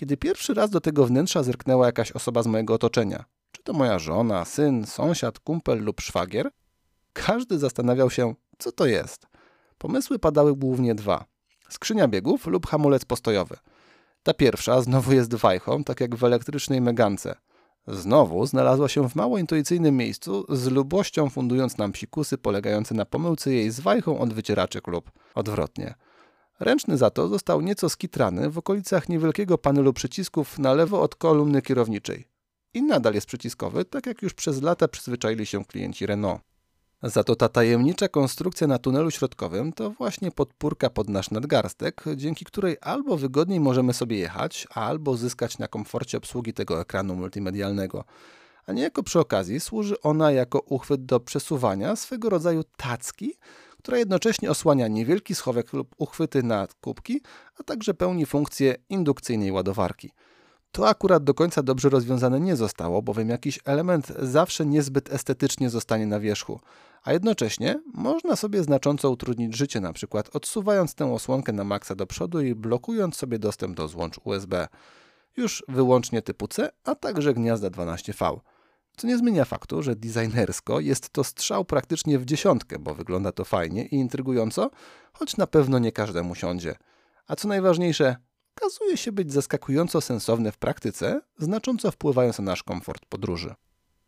Kiedy 0.00 0.16
pierwszy 0.16 0.54
raz 0.54 0.70
do 0.70 0.80
tego 0.80 1.06
wnętrza 1.06 1.42
zerknęła 1.42 1.86
jakaś 1.86 2.12
osoba 2.12 2.42
z 2.42 2.46
mojego 2.46 2.74
otoczenia, 2.74 3.24
czy 3.52 3.62
to 3.62 3.72
moja 3.72 3.98
żona, 3.98 4.44
syn, 4.44 4.86
sąsiad, 4.86 5.38
kumpel 5.38 5.84
lub 5.84 6.00
szwagier, 6.00 6.50
każdy 7.12 7.58
zastanawiał 7.58 8.10
się, 8.10 8.34
co 8.58 8.72
to 8.72 8.86
jest. 8.86 9.26
Pomysły 9.78 10.18
padały 10.18 10.56
głównie 10.56 10.94
dwa– 10.94 11.24
Skrzynia 11.68 12.08
biegów 12.08 12.46
lub 12.46 12.66
hamulec 12.66 13.04
postojowy. 13.04 13.56
Ta 14.22 14.34
pierwsza 14.34 14.82
znowu 14.82 15.12
jest 15.12 15.34
wajchą, 15.34 15.84
tak 15.84 16.00
jak 16.00 16.16
w 16.16 16.24
elektrycznej 16.24 16.80
megance. 16.80 17.34
Znowu 17.86 18.46
znalazła 18.46 18.88
się 18.88 19.08
w 19.08 19.14
mało 19.14 19.38
intuicyjnym 19.38 19.96
miejscu, 19.96 20.46
z 20.48 20.66
lubością 20.66 21.30
fundując 21.30 21.78
nam 21.78 21.92
psikusy 21.92 22.38
polegające 22.38 22.94
na 22.94 23.04
pomyłce 23.04 23.52
jej 23.52 23.70
z 23.70 23.80
wajchą 23.80 24.18
od 24.18 24.32
wycieraczek 24.32 24.86
lub 24.86 25.10
odwrotnie. 25.34 25.94
Ręczny 26.60 26.96
za 26.96 27.10
to 27.10 27.28
został 27.28 27.60
nieco 27.60 27.88
skitrany 27.88 28.50
w 28.50 28.58
okolicach 28.58 29.08
niewielkiego 29.08 29.58
panelu 29.58 29.92
przycisków 29.92 30.58
na 30.58 30.72
lewo 30.72 31.02
od 31.02 31.14
kolumny 31.14 31.62
kierowniczej. 31.62 32.28
I 32.74 32.82
nadal 32.82 33.14
jest 33.14 33.26
przyciskowy, 33.26 33.84
tak 33.84 34.06
jak 34.06 34.22
już 34.22 34.34
przez 34.34 34.62
lata 34.62 34.88
przyzwyczaili 34.88 35.46
się 35.46 35.64
klienci 35.64 36.06
Renault. 36.06 36.40
Za 37.02 37.24
to 37.24 37.36
ta 37.36 37.48
tajemnicza 37.48 38.08
konstrukcja 38.08 38.66
na 38.66 38.78
tunelu 38.78 39.10
środkowym 39.10 39.72
to 39.72 39.90
właśnie 39.90 40.30
podpórka 40.30 40.90
pod 40.90 41.08
nasz 41.08 41.30
nadgarstek, 41.30 42.04
dzięki 42.16 42.44
której 42.44 42.76
albo 42.80 43.16
wygodniej 43.16 43.60
możemy 43.60 43.94
sobie 43.94 44.18
jechać, 44.18 44.66
albo 44.70 45.16
zyskać 45.16 45.58
na 45.58 45.68
komforcie 45.68 46.18
obsługi 46.18 46.52
tego 46.52 46.80
ekranu 46.80 47.14
multimedialnego. 47.14 48.04
A 48.66 48.72
niejako 48.72 49.02
przy 49.02 49.20
okazji 49.20 49.60
służy 49.60 50.00
ona 50.00 50.32
jako 50.32 50.60
uchwyt 50.60 51.04
do 51.04 51.20
przesuwania 51.20 51.96
swego 51.96 52.30
rodzaju 52.30 52.64
tacki, 52.76 53.34
która 53.88 53.98
jednocześnie 53.98 54.50
osłania 54.50 54.88
niewielki 54.88 55.34
schowek 55.34 55.72
lub 55.72 55.94
uchwyty 55.98 56.42
na 56.42 56.66
kubki, 56.80 57.20
a 57.60 57.62
także 57.62 57.94
pełni 57.94 58.26
funkcję 58.26 58.76
indukcyjnej 58.88 59.52
ładowarki. 59.52 60.12
To 60.72 60.88
akurat 60.88 61.24
do 61.24 61.34
końca 61.34 61.62
dobrze 61.62 61.88
rozwiązane 61.88 62.40
nie 62.40 62.56
zostało, 62.56 63.02
bowiem 63.02 63.28
jakiś 63.28 63.60
element 63.64 64.12
zawsze 64.18 64.66
niezbyt 64.66 65.12
estetycznie 65.12 65.70
zostanie 65.70 66.06
na 66.06 66.20
wierzchu, 66.20 66.60
a 67.02 67.12
jednocześnie 67.12 67.80
można 67.94 68.36
sobie 68.36 68.62
znacząco 68.62 69.10
utrudnić 69.10 69.56
życie, 69.56 69.80
na 69.80 69.92
przykład 69.92 70.36
odsuwając 70.36 70.94
tę 70.94 71.12
osłonkę 71.12 71.52
na 71.52 71.64
maksa 71.64 71.94
do 71.94 72.06
przodu 72.06 72.40
i 72.40 72.54
blokując 72.54 73.16
sobie 73.16 73.38
dostęp 73.38 73.76
do 73.76 73.88
złącz 73.88 74.20
USB. 74.24 74.68
Już 75.36 75.64
wyłącznie 75.68 76.22
typu 76.22 76.48
C, 76.48 76.70
a 76.84 76.94
także 76.94 77.34
gniazda 77.34 77.68
12V. 77.68 78.40
Co 78.98 79.06
nie 79.06 79.18
zmienia 79.18 79.44
faktu, 79.44 79.82
że 79.82 79.96
designersko 79.96 80.80
jest 80.80 81.10
to 81.10 81.24
strzał 81.24 81.64
praktycznie 81.64 82.18
w 82.18 82.24
dziesiątkę, 82.24 82.78
bo 82.78 82.94
wygląda 82.94 83.32
to 83.32 83.44
fajnie 83.44 83.86
i 83.86 83.94
intrygująco, 83.94 84.70
choć 85.12 85.36
na 85.36 85.46
pewno 85.46 85.78
nie 85.78 85.92
każdemu 85.92 86.34
siądzie. 86.34 86.74
A 87.26 87.36
co 87.36 87.48
najważniejsze, 87.48 88.16
okazuje 88.56 88.96
się 88.96 89.12
być 89.12 89.32
zaskakująco 89.32 90.00
sensowne 90.00 90.52
w 90.52 90.58
praktyce, 90.58 91.20
znacząco 91.38 91.90
wpływając 91.90 92.38
na 92.38 92.44
nasz 92.44 92.62
komfort 92.62 93.06
podróży. 93.06 93.54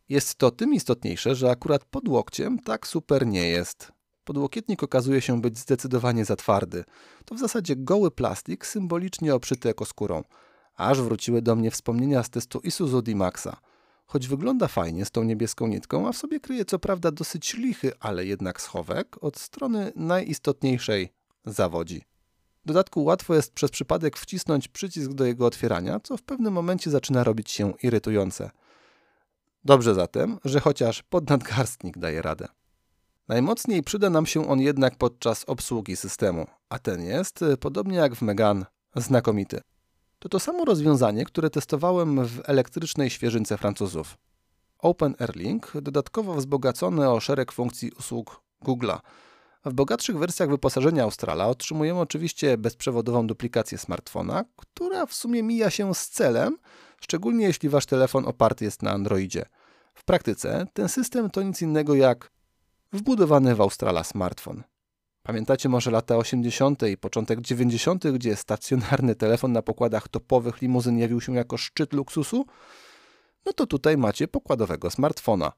Jest 0.09 0.35
to 0.35 0.51
tym 0.51 0.73
istotniejsze, 0.73 1.35
że 1.35 1.51
akurat 1.51 1.85
pod 1.85 2.07
łokciem 2.07 2.59
tak 2.59 2.87
super 2.87 3.27
nie 3.27 3.49
jest. 3.49 3.91
Podłokietnik 4.23 4.83
okazuje 4.83 5.21
się 5.21 5.41
być 5.41 5.57
zdecydowanie 5.57 6.25
za 6.25 6.35
twardy. 6.35 6.83
To 7.25 7.35
w 7.35 7.39
zasadzie 7.39 7.75
goły 7.75 8.11
plastik 8.11 8.65
symbolicznie 8.65 9.35
obszyty 9.35 9.69
ekoskórą. 9.69 10.23
Aż 10.75 11.01
wróciły 11.01 11.41
do 11.41 11.55
mnie 11.55 11.71
wspomnienia 11.71 12.23
z 12.23 12.29
testu 12.29 12.59
Isuzu 12.59 13.01
D-Maxa. 13.01 13.57
Choć 14.11 14.27
wygląda 14.27 14.67
fajnie 14.67 15.05
z 15.05 15.11
tą 15.11 15.23
niebieską 15.23 15.67
nitką, 15.67 16.07
a 16.07 16.11
w 16.11 16.17
sobie 16.17 16.39
kryje 16.39 16.65
co 16.65 16.79
prawda 16.79 17.11
dosyć 17.11 17.53
lichy, 17.53 17.91
ale 17.99 18.25
jednak 18.25 18.61
schowek, 18.61 19.23
od 19.23 19.39
strony 19.39 19.91
najistotniejszej 19.95 21.13
zawodzi. 21.45 22.01
W 22.63 22.67
dodatku 22.67 23.03
łatwo 23.03 23.35
jest 23.35 23.53
przez 23.53 23.71
przypadek 23.71 24.17
wcisnąć 24.17 24.67
przycisk 24.67 25.11
do 25.11 25.25
jego 25.25 25.45
otwierania, 25.45 25.99
co 25.99 26.17
w 26.17 26.21
pewnym 26.21 26.53
momencie 26.53 26.91
zaczyna 26.91 27.23
robić 27.23 27.51
się 27.51 27.73
irytujące. 27.83 28.51
Dobrze 29.65 29.95
zatem, 29.95 30.39
że 30.45 30.59
chociaż 30.59 31.03
podnadgarstnik 31.03 31.97
daje 31.97 32.21
radę. 32.21 32.47
Najmocniej 33.27 33.83
przyda 33.83 34.09
nam 34.09 34.25
się 34.25 34.49
on 34.49 34.59
jednak 34.61 34.97
podczas 34.97 35.43
obsługi 35.47 35.95
systemu, 35.95 36.47
a 36.69 36.79
ten 36.79 37.01
jest, 37.01 37.45
podobnie 37.59 37.97
jak 37.97 38.15
w 38.15 38.21
Megan, 38.21 38.65
znakomity. 38.95 39.61
To 40.21 40.29
to 40.29 40.39
samo 40.39 40.65
rozwiązanie, 40.65 41.25
które 41.25 41.49
testowałem 41.49 42.25
w 42.25 42.41
elektrycznej 42.49 43.09
świeżynce 43.09 43.57
Francuzów. 43.57 44.17
Open 44.79 45.15
Airlink 45.19 45.71
dodatkowo 45.81 46.33
wzbogacone 46.33 47.11
o 47.11 47.19
szereg 47.19 47.51
funkcji 47.51 47.91
usług 47.91 48.41
Google'a. 48.63 48.99
W 49.65 49.73
bogatszych 49.73 50.17
wersjach 50.17 50.49
wyposażenia 50.49 51.03
Australa 51.03 51.47
otrzymujemy 51.47 51.99
oczywiście 51.99 52.57
bezprzewodową 52.57 53.27
duplikację 53.27 53.77
smartfona, 53.77 54.43
która 54.55 55.05
w 55.05 55.13
sumie 55.13 55.43
mija 55.43 55.69
się 55.69 55.95
z 55.95 56.09
celem, 56.09 56.57
szczególnie 56.99 57.45
jeśli 57.45 57.69
wasz 57.69 57.85
telefon 57.85 58.25
oparty 58.27 58.65
jest 58.65 58.83
na 58.83 58.91
Androidzie. 58.91 59.45
W 59.93 60.03
praktyce 60.03 60.67
ten 60.73 60.89
system 60.89 61.29
to 61.29 61.43
nic 61.43 61.61
innego 61.61 61.95
jak 61.95 62.31
wbudowany 62.93 63.55
w 63.55 63.61
Australa 63.61 64.03
smartfon. 64.03 64.63
Pamiętacie 65.23 65.69
może 65.69 65.91
lata 65.91 66.17
80. 66.17 66.83
i 66.83 66.97
początek 66.97 67.41
90., 67.41 68.07
gdzie 68.07 68.35
stacjonarny 68.35 69.15
telefon 69.15 69.51
na 69.51 69.61
pokładach 69.61 70.07
topowych 70.07 70.61
limuzyn 70.61 70.97
jawił 70.97 71.21
się 71.21 71.35
jako 71.35 71.57
szczyt 71.57 71.93
luksusu? 71.93 72.45
No 73.45 73.53
to 73.53 73.67
tutaj 73.67 73.97
macie 73.97 74.27
pokładowego 74.27 74.89
smartfona. 74.89 75.51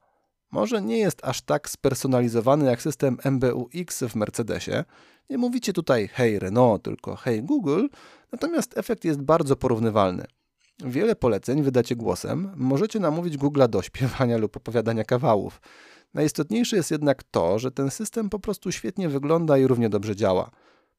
Może 0.50 0.82
nie 0.82 0.98
jest 0.98 1.24
aż 1.24 1.42
tak 1.42 1.70
spersonalizowany 1.70 2.64
jak 2.64 2.82
system 2.82 3.18
MBUX 3.24 4.02
w 4.02 4.14
Mercedesie. 4.14 4.84
Nie 5.30 5.38
mówicie 5.38 5.72
tutaj 5.72 6.08
hej 6.08 6.38
Renault, 6.38 6.82
tylko 6.82 7.16
hej 7.16 7.42
Google, 7.42 7.86
natomiast 8.32 8.78
efekt 8.78 9.04
jest 9.04 9.22
bardzo 9.22 9.56
porównywalny. 9.56 10.24
Wiele 10.84 11.16
poleceń 11.16 11.62
wydacie 11.62 11.96
głosem, 11.96 12.52
możecie 12.56 13.00
namówić 13.00 13.38
Google'a 13.38 13.68
do 13.68 13.82
śpiewania 13.82 14.36
lub 14.38 14.56
opowiadania 14.56 15.04
kawałów. 15.04 15.60
Najistotniejsze 16.14 16.76
jest 16.76 16.90
jednak 16.90 17.22
to, 17.22 17.58
że 17.58 17.70
ten 17.70 17.90
system 17.90 18.30
po 18.30 18.38
prostu 18.38 18.72
świetnie 18.72 19.08
wygląda 19.08 19.58
i 19.58 19.66
równie 19.66 19.88
dobrze 19.88 20.16
działa. 20.16 20.50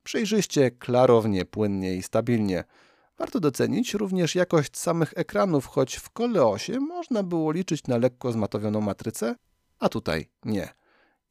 Przejrzyście, 0.03 0.71
klarownie, 0.71 1.45
płynnie 1.45 1.95
i 1.95 2.03
stabilnie. 2.03 2.63
Warto 3.17 3.39
docenić 3.39 3.93
również 3.93 4.35
jakość 4.35 4.77
samych 4.77 5.13
ekranów, 5.15 5.65
choć 5.65 5.95
w 5.95 6.09
Koleosie 6.09 6.79
można 6.79 7.23
było 7.23 7.51
liczyć 7.51 7.87
na 7.87 7.97
lekko 7.97 8.31
zmatowioną 8.31 8.81
matrycę, 8.81 9.35
a 9.79 9.89
tutaj 9.89 10.29
nie. 10.45 10.69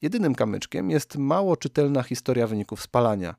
Jedynym 0.02 0.34
kamyczkiem 0.34 0.90
jest 0.90 1.16
mało 1.16 1.56
czytelna 1.56 2.02
historia 2.02 2.46
wyników 2.46 2.82
spalania. 2.82 3.34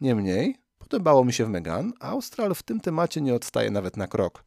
Niemniej, 0.00 0.56
podobało 0.78 1.24
mi 1.24 1.32
się 1.32 1.44
w 1.44 1.48
Megan, 1.48 1.92
a 2.00 2.08
Austral 2.08 2.54
w 2.54 2.62
tym 2.62 2.80
temacie 2.80 3.20
nie 3.20 3.34
odstaje 3.34 3.70
nawet 3.70 3.96
na 3.96 4.06
krok. 4.06 4.44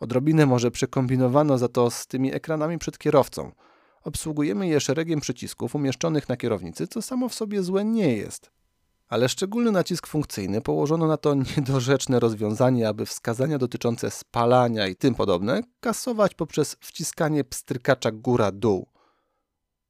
Odrobinę 0.00 0.46
może 0.46 0.70
przekombinowano 0.70 1.58
za 1.58 1.68
to 1.68 1.90
z 1.90 2.06
tymi 2.06 2.34
ekranami 2.34 2.78
przed 2.78 2.98
kierowcą– 2.98 3.52
Obsługujemy 4.06 4.68
je 4.68 4.80
szeregiem 4.80 5.20
przycisków 5.20 5.74
umieszczonych 5.74 6.28
na 6.28 6.36
kierownicy, 6.36 6.86
co 6.86 7.02
samo 7.02 7.28
w 7.28 7.34
sobie 7.34 7.62
złe 7.62 7.84
nie 7.84 8.16
jest. 8.16 8.50
Ale 9.08 9.28
szczególny 9.28 9.70
nacisk 9.70 10.06
funkcyjny 10.06 10.60
położono 10.60 11.06
na 11.06 11.16
to 11.16 11.34
niedorzeczne 11.56 12.20
rozwiązanie, 12.20 12.88
aby 12.88 13.06
wskazania 13.06 13.58
dotyczące 13.58 14.10
spalania 14.10 14.86
i 14.86 14.96
tym 14.96 15.14
podobne 15.14 15.62
kasować 15.80 16.34
poprzez 16.34 16.76
wciskanie 16.80 17.44
pstrykacza 17.44 18.10
góra-dół. 18.12 18.86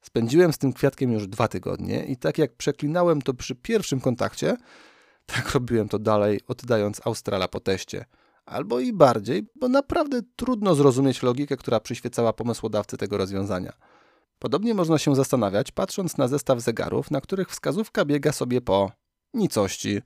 Spędziłem 0.02 0.52
z 0.52 0.58
tym 0.58 0.72
kwiatkiem 0.72 1.12
już 1.12 1.26
dwa 1.26 1.48
tygodnie 1.48 2.04
i 2.04 2.16
tak 2.16 2.38
jak 2.38 2.54
przeklinałem 2.54 3.22
to 3.22 3.34
przy 3.34 3.54
pierwszym 3.54 4.00
kontakcie, 4.00 4.56
tak 5.34 5.50
robiłem 5.50 5.88
to 5.88 5.98
dalej, 5.98 6.40
oddając 6.48 7.06
Australa 7.06 7.48
po 7.48 7.60
teście. 7.60 8.04
Albo 8.46 8.80
i 8.80 8.92
bardziej, 8.92 9.46
bo 9.54 9.68
naprawdę 9.68 10.20
trudno 10.36 10.74
zrozumieć 10.74 11.22
logikę, 11.22 11.56
która 11.56 11.80
przyświecała 11.80 12.32
pomysłodawcy 12.32 12.96
tego 12.96 13.16
rozwiązania. 13.16 13.72
Podobnie 14.46 14.74
można 14.74 14.98
się 14.98 15.16
zastanawiać, 15.16 15.72
patrząc 15.72 16.16
na 16.16 16.28
zestaw 16.28 16.60
zegarów, 16.60 17.10
na 17.10 17.20
których 17.20 17.48
wskazówka 17.50 18.04
biega 18.04 18.32
sobie 18.32 18.60
po 18.60 18.92
nicości. 19.34 20.02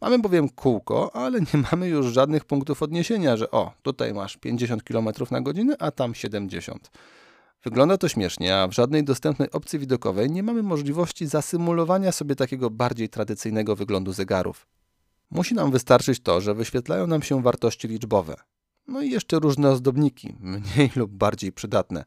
Mamy 0.00 0.18
bowiem 0.18 0.48
kółko, 0.48 1.16
ale 1.16 1.40
nie 1.40 1.62
mamy 1.72 1.88
już 1.88 2.06
żadnych 2.06 2.44
punktów 2.44 2.82
odniesienia, 2.82 3.36
że 3.36 3.50
o, 3.50 3.72
tutaj 3.82 4.14
masz 4.14 4.36
50 4.36 4.82
km 4.82 5.08
na 5.30 5.40
godzinę, 5.40 5.76
a 5.78 5.90
tam 5.90 6.14
70. 6.14 6.90
Wygląda 7.64 7.98
to 7.98 8.08
śmiesznie, 8.08 8.56
a 8.56 8.68
w 8.68 8.72
żadnej 8.72 9.04
dostępnej 9.04 9.50
opcji 9.50 9.78
widokowej 9.78 10.30
nie 10.30 10.42
mamy 10.42 10.62
możliwości 10.62 11.26
zasymulowania 11.26 12.12
sobie 12.12 12.36
takiego 12.36 12.70
bardziej 12.70 13.08
tradycyjnego 13.08 13.76
wyglądu 13.76 14.12
zegarów. 14.12 14.66
Musi 15.30 15.54
nam 15.54 15.70
wystarczyć 15.70 16.20
to, 16.20 16.40
że 16.40 16.54
wyświetlają 16.54 17.06
nam 17.06 17.22
się 17.22 17.42
wartości 17.42 17.88
liczbowe. 17.88 18.34
No 18.88 19.02
i 19.02 19.10
jeszcze 19.10 19.38
różne 19.38 19.70
ozdobniki, 19.70 20.36
mniej 20.40 20.90
lub 20.96 21.10
bardziej 21.10 21.52
przydatne 21.52 22.04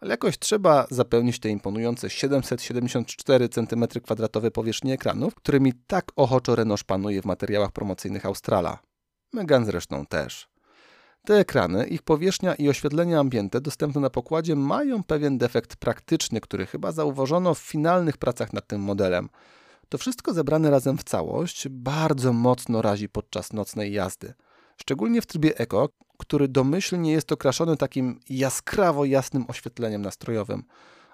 ale 0.00 0.10
jakoś 0.10 0.38
trzeba 0.38 0.86
zapełnić 0.90 1.40
te 1.40 1.48
imponujące 1.48 2.10
774 2.10 3.46
cm2 3.46 4.50
powierzchni 4.50 4.92
ekranów, 4.92 5.34
którymi 5.34 5.72
tak 5.86 6.12
ochoczo 6.16 6.56
Renault 6.56 6.84
panuje 6.84 7.22
w 7.22 7.24
materiałach 7.24 7.72
promocyjnych 7.72 8.26
Australa. 8.26 8.78
Megan 9.32 9.64
zresztą 9.64 10.06
też. 10.06 10.48
Te 11.24 11.34
ekrany, 11.34 11.86
ich 11.86 12.02
powierzchnia 12.02 12.54
i 12.54 12.68
oświetlenie 12.68 13.18
ambiente 13.18 13.60
dostępne 13.60 14.00
na 14.00 14.10
pokładzie 14.10 14.56
mają 14.56 15.02
pewien 15.02 15.38
defekt 15.38 15.76
praktyczny, 15.76 16.40
który 16.40 16.66
chyba 16.66 16.92
zauważono 16.92 17.54
w 17.54 17.58
finalnych 17.58 18.16
pracach 18.16 18.52
nad 18.52 18.66
tym 18.66 18.80
modelem. 18.80 19.28
To 19.88 19.98
wszystko 19.98 20.32
zebrane 20.32 20.70
razem 20.70 20.98
w 20.98 21.04
całość 21.04 21.68
bardzo 21.68 22.32
mocno 22.32 22.82
razi 22.82 23.08
podczas 23.08 23.52
nocnej 23.52 23.92
jazdy. 23.92 24.34
Szczególnie 24.76 25.22
w 25.22 25.26
trybie 25.26 25.58
Eco, 25.58 25.88
który 26.18 26.48
domyślnie 26.48 27.12
jest 27.12 27.32
okraszony 27.32 27.76
takim 27.76 28.20
jaskrawo 28.30 29.04
jasnym 29.04 29.44
oświetleniem 29.48 30.02
nastrojowym. 30.02 30.64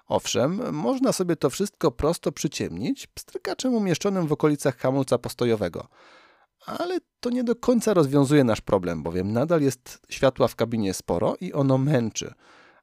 Owszem, 0.07 0.75
można 0.75 1.11
sobie 1.11 1.35
to 1.35 1.49
wszystko 1.49 1.91
prosto 1.91 2.31
przyciemnić 2.31 3.07
pstrykaczem 3.07 3.73
umieszczonym 3.73 4.27
w 4.27 4.31
okolicach 4.31 4.77
hamulca 4.77 5.17
postojowego. 5.17 5.87
Ale 6.65 6.97
to 7.19 7.29
nie 7.29 7.43
do 7.43 7.55
końca 7.55 7.93
rozwiązuje 7.93 8.43
nasz 8.43 8.61
problem, 8.61 9.03
bowiem 9.03 9.31
nadal 9.31 9.61
jest 9.61 9.99
światła 10.09 10.47
w 10.47 10.55
kabinie 10.55 10.93
sporo 10.93 11.35
i 11.41 11.53
ono 11.53 11.77
męczy, 11.77 12.33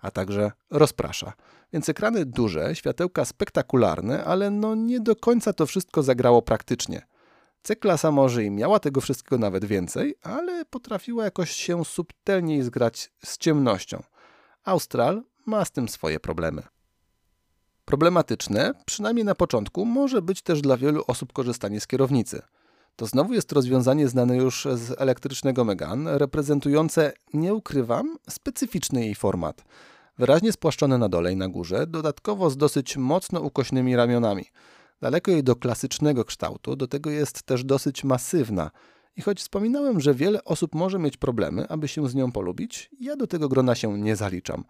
a 0.00 0.10
także 0.10 0.52
rozprasza. 0.70 1.32
Więc 1.72 1.88
ekrany 1.88 2.24
duże, 2.24 2.74
światełka 2.74 3.24
spektakularne, 3.24 4.24
ale 4.24 4.50
no 4.50 4.74
nie 4.74 5.00
do 5.00 5.16
końca 5.16 5.52
to 5.52 5.66
wszystko 5.66 6.02
zagrało 6.02 6.42
praktycznie. 6.42 7.02
C-klasa 7.62 8.10
może 8.10 8.44
i 8.44 8.50
miała 8.50 8.78
tego 8.78 9.00
wszystkiego 9.00 9.38
nawet 9.38 9.64
więcej, 9.64 10.14
ale 10.22 10.64
potrafiła 10.64 11.24
jakoś 11.24 11.50
się 11.50 11.84
subtelniej 11.84 12.62
zgrać 12.62 13.12
z 13.24 13.38
ciemnością. 13.38 14.02
Austral 14.64 15.22
ma 15.46 15.64
z 15.64 15.70
tym 15.70 15.88
swoje 15.88 16.20
problemy. 16.20 16.62
Problematyczne, 17.84 18.74
przynajmniej 18.86 19.24
na 19.24 19.34
początku, 19.34 19.84
może 19.84 20.22
być 20.22 20.42
też 20.42 20.60
dla 20.60 20.76
wielu 20.76 21.04
osób 21.06 21.32
korzystanie 21.32 21.80
z 21.80 21.86
kierownicy. 21.86 22.42
To 22.96 23.06
znowu 23.06 23.34
jest 23.34 23.52
rozwiązanie 23.52 24.08
znane 24.08 24.36
już 24.36 24.68
z 24.74 25.00
elektrycznego 25.00 25.64
Megane, 25.64 26.18
reprezentujące, 26.18 27.12
nie 27.34 27.54
ukrywam, 27.54 28.16
specyficzny 28.30 29.00
jej 29.00 29.14
format. 29.14 29.64
Wyraźnie 30.18 30.52
spłaszczone 30.52 30.98
na 30.98 31.08
dole 31.08 31.32
i 31.32 31.36
na 31.36 31.48
górze, 31.48 31.86
dodatkowo 31.86 32.50
z 32.50 32.56
dosyć 32.56 32.96
mocno 32.96 33.40
ukośnymi 33.40 33.96
ramionami. 33.96 34.44
Daleko 35.02 35.30
jej 35.30 35.42
do 35.44 35.56
klasycznego 35.56 36.24
kształtu, 36.24 36.76
do 36.76 36.86
tego 36.88 37.10
jest 37.10 37.42
też 37.42 37.64
dosyć 37.64 38.04
masywna. 38.04 38.70
I 39.16 39.22
choć 39.22 39.40
wspominałem, 39.40 40.00
że 40.00 40.14
wiele 40.14 40.44
osób 40.44 40.74
może 40.74 40.98
mieć 40.98 41.16
problemy, 41.16 41.68
aby 41.68 41.88
się 41.88 42.08
z 42.08 42.14
nią 42.14 42.32
polubić, 42.32 42.90
ja 43.00 43.16
do 43.16 43.26
tego 43.26 43.48
grona 43.48 43.74
się 43.74 43.98
nie 43.98 44.16
zaliczam. 44.16 44.64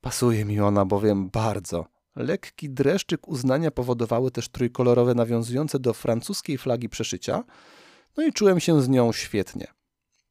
Pasuje 0.00 0.44
mi 0.44 0.60
ona 0.60 0.84
bowiem 0.84 1.30
bardzo. 1.30 1.86
Lekki 2.16 2.70
dreszczyk 2.70 3.28
uznania 3.28 3.70
powodowały 3.70 4.30
też 4.30 4.48
trójkolorowe 4.48 5.14
nawiązujące 5.14 5.78
do 5.78 5.94
francuskiej 5.94 6.58
flagi 6.58 6.88
przeszycia, 6.88 7.44
no 8.16 8.26
i 8.26 8.32
czułem 8.32 8.60
się 8.60 8.82
z 8.82 8.88
nią 8.88 9.12
świetnie. 9.12 9.66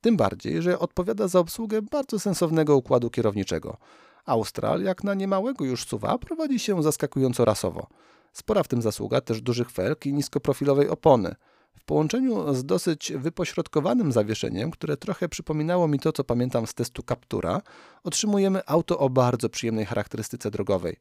Tym 0.01 0.17
bardziej, 0.17 0.61
że 0.61 0.79
odpowiada 0.79 1.27
za 1.27 1.39
obsługę 1.39 1.81
bardzo 1.81 2.19
sensownego 2.19 2.77
układu 2.77 3.09
kierowniczego. 3.09 3.77
Austral, 4.25 4.81
jak 4.81 5.03
na 5.03 5.13
niemałego 5.13 5.65
już 5.65 5.85
suwa, 5.85 6.17
prowadzi 6.17 6.59
się 6.59 6.83
zaskakująco 6.83 7.45
rasowo. 7.45 7.87
Spora 8.35 8.63
w 8.63 8.67
tym 8.67 8.81
zasługa 8.81 9.21
też 9.21 9.41
dużych 9.41 9.71
felk 9.71 10.05
i 10.05 10.13
niskoprofilowej 10.13 10.89
opony. 10.89 11.35
W 11.79 11.83
połączeniu 11.85 12.53
z 12.53 12.65
dosyć 12.65 13.13
wypośrodkowanym 13.15 14.11
zawieszeniem, 14.11 14.71
które 14.71 14.97
trochę 14.97 15.29
przypominało 15.29 15.87
mi 15.87 15.99
to, 15.99 16.11
co 16.11 16.23
pamiętam 16.23 16.67
z 16.67 16.73
testu 16.73 17.03
Captura, 17.09 17.61
otrzymujemy 18.03 18.61
auto 18.65 18.99
o 18.99 19.09
bardzo 19.09 19.49
przyjemnej 19.49 19.85
charakterystyce 19.85 20.51
drogowej. 20.51 20.95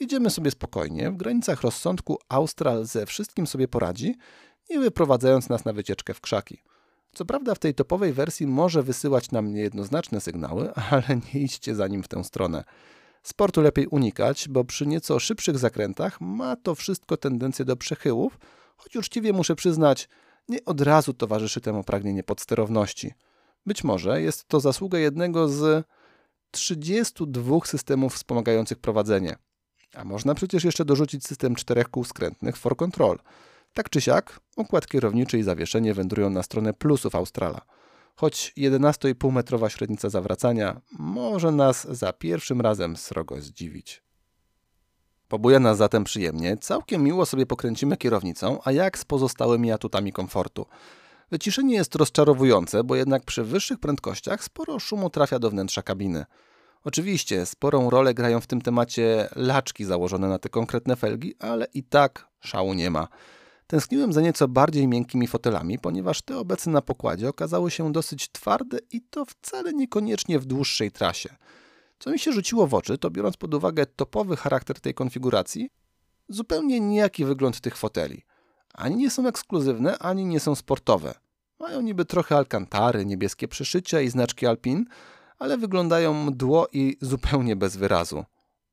Jedziemy 0.00 0.30
sobie 0.30 0.50
spokojnie, 0.50 1.10
w 1.10 1.16
granicach 1.16 1.62
rozsądku 1.62 2.18
Austral 2.28 2.84
ze 2.84 3.06
wszystkim 3.06 3.46
sobie 3.46 3.68
poradzi, 3.68 4.14
nie 4.70 4.80
wyprowadzając 4.80 5.48
nas 5.48 5.64
na 5.64 5.72
wycieczkę 5.72 6.14
w 6.14 6.20
krzaki. 6.20 6.62
Co 7.12 7.24
prawda 7.24 7.54
w 7.54 7.58
tej 7.58 7.74
topowej 7.74 8.12
wersji 8.12 8.46
może 8.46 8.82
wysyłać 8.82 9.30
nam 9.30 9.54
niejednoznaczne 9.54 10.20
sygnały, 10.20 10.74
ale 10.90 11.04
nie 11.16 11.40
idźcie 11.40 11.74
za 11.74 11.88
nim 11.88 12.02
w 12.02 12.08
tę 12.08 12.24
stronę. 12.24 12.64
Sportu 13.28 13.60
lepiej 13.60 13.86
unikać, 13.86 14.48
bo 14.48 14.64
przy 14.64 14.86
nieco 14.86 15.18
szybszych 15.18 15.58
zakrętach 15.58 16.20
ma 16.20 16.56
to 16.56 16.74
wszystko 16.74 17.16
tendencję 17.16 17.64
do 17.64 17.76
przechyłów, 17.76 18.38
choć 18.76 18.96
uczciwie 18.96 19.32
muszę 19.32 19.56
przyznać, 19.56 20.08
nie 20.48 20.64
od 20.64 20.80
razu 20.80 21.14
towarzyszy 21.14 21.60
temu 21.60 21.84
pragnienie 21.84 22.22
podsterowności. 22.22 23.14
Być 23.66 23.84
może 23.84 24.22
jest 24.22 24.48
to 24.48 24.60
zasługa 24.60 24.98
jednego 24.98 25.48
z 25.48 25.86
32 26.50 27.60
systemów 27.64 28.14
wspomagających 28.14 28.78
prowadzenie. 28.78 29.36
A 29.94 30.04
można 30.04 30.34
przecież 30.34 30.64
jeszcze 30.64 30.84
dorzucić 30.84 31.26
system 31.26 31.54
czterech 31.54 31.88
kół 31.88 32.04
skrętnych 32.04 32.56
for 32.56 32.76
control. 32.76 33.18
Tak 33.72 33.90
czy 33.90 34.00
siak, 34.00 34.40
układ 34.56 34.86
kierowniczy 34.86 35.38
i 35.38 35.42
zawieszenie 35.42 35.94
wędrują 35.94 36.30
na 36.30 36.42
stronę 36.42 36.74
plusów 36.74 37.14
Australa. 37.14 37.60
Choć 38.20 38.52
11,5 38.56 39.32
metrowa 39.32 39.70
średnica 39.70 40.08
zawracania 40.08 40.80
może 40.98 41.52
nas 41.52 41.86
za 41.90 42.12
pierwszym 42.12 42.60
razem 42.60 42.96
srogo 42.96 43.40
zdziwić. 43.40 44.02
Pobuje 45.28 45.58
nas 45.60 45.78
zatem 45.78 46.04
przyjemnie, 46.04 46.56
całkiem 46.56 47.02
miło 47.02 47.26
sobie 47.26 47.46
pokręcimy 47.46 47.96
kierownicą, 47.96 48.58
a 48.64 48.72
jak 48.72 48.98
z 48.98 49.04
pozostałymi 49.04 49.72
atutami 49.72 50.12
komfortu. 50.12 50.66
Wyciszenie 51.30 51.74
jest 51.74 51.94
rozczarowujące, 51.94 52.84
bo 52.84 52.96
jednak 52.96 53.24
przy 53.24 53.44
wyższych 53.44 53.78
prędkościach 53.78 54.44
sporo 54.44 54.78
szumu 54.78 55.10
trafia 55.10 55.38
do 55.38 55.50
wnętrza 55.50 55.82
kabiny. 55.82 56.24
Oczywiście 56.84 57.46
sporą 57.46 57.90
rolę 57.90 58.14
grają 58.14 58.40
w 58.40 58.46
tym 58.46 58.60
temacie 58.60 59.28
laczki 59.36 59.84
założone 59.84 60.28
na 60.28 60.38
te 60.38 60.48
konkretne 60.48 60.96
felgi, 60.96 61.34
ale 61.38 61.66
i 61.74 61.82
tak 61.82 62.28
szału 62.40 62.74
nie 62.74 62.90
ma. 62.90 63.08
Tęskniłem 63.70 64.12
za 64.12 64.20
nieco 64.20 64.48
bardziej 64.48 64.88
miękkimi 64.88 65.26
fotelami, 65.26 65.78
ponieważ 65.78 66.22
te 66.22 66.38
obecne 66.38 66.72
na 66.72 66.82
pokładzie 66.82 67.28
okazały 67.28 67.70
się 67.70 67.92
dosyć 67.92 68.32
twarde 68.32 68.78
i 68.92 69.00
to 69.00 69.24
wcale 69.24 69.72
niekoniecznie 69.72 70.38
w 70.38 70.46
dłuższej 70.46 70.90
trasie. 70.92 71.36
Co 71.98 72.10
mi 72.10 72.18
się 72.18 72.32
rzuciło 72.32 72.66
w 72.66 72.74
oczy, 72.74 72.98
to 72.98 73.10
biorąc 73.10 73.36
pod 73.36 73.54
uwagę 73.54 73.86
topowy 73.86 74.36
charakter 74.36 74.80
tej 74.80 74.94
konfiguracji, 74.94 75.70
zupełnie 76.28 76.80
nijaki 76.80 77.24
wygląd 77.24 77.60
tych 77.60 77.76
foteli. 77.76 78.22
Ani 78.74 78.96
nie 78.96 79.10
są 79.10 79.26
ekskluzywne, 79.26 79.98
ani 79.98 80.24
nie 80.24 80.40
są 80.40 80.54
sportowe. 80.54 81.14
Mają 81.60 81.80
niby 81.80 82.04
trochę 82.04 82.36
alkantary, 82.36 83.06
niebieskie 83.06 83.48
przeszycia 83.48 84.00
i 84.00 84.10
znaczki 84.10 84.46
Alpin, 84.46 84.84
ale 85.38 85.58
wyglądają 85.58 86.24
mdło 86.24 86.68
i 86.72 86.96
zupełnie 87.00 87.56
bez 87.56 87.76
wyrazu. 87.76 88.24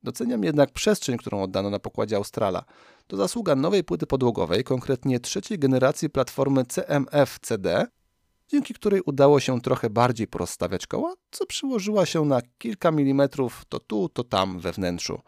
Doceniam 0.06 0.44
jednak 0.44 0.70
przestrzeń, 0.70 1.16
którą 1.16 1.42
oddano 1.42 1.70
na 1.70 1.78
pokładzie 1.78 2.16
Australa. 2.16 2.64
To 3.06 3.16
zasługa 3.16 3.54
nowej 3.54 3.84
płyty 3.84 4.06
podłogowej, 4.06 4.64
konkretnie 4.64 5.20
trzeciej 5.20 5.58
generacji 5.58 6.10
platformy 6.10 6.64
CMF-CD, 6.64 7.86
dzięki 8.48 8.74
której 8.74 9.00
udało 9.06 9.40
się 9.40 9.60
trochę 9.60 9.90
bardziej 9.90 10.26
porozstawiać 10.26 10.86
koła, 10.86 11.14
co 11.30 11.46
przyłożyła 11.46 12.06
się 12.06 12.24
na 12.24 12.40
kilka 12.58 12.90
milimetrów 12.90 13.64
to 13.68 13.80
tu, 13.80 14.08
to 14.08 14.24
tam 14.24 14.60
we 14.60 14.72
wnętrzu. 14.72 15.20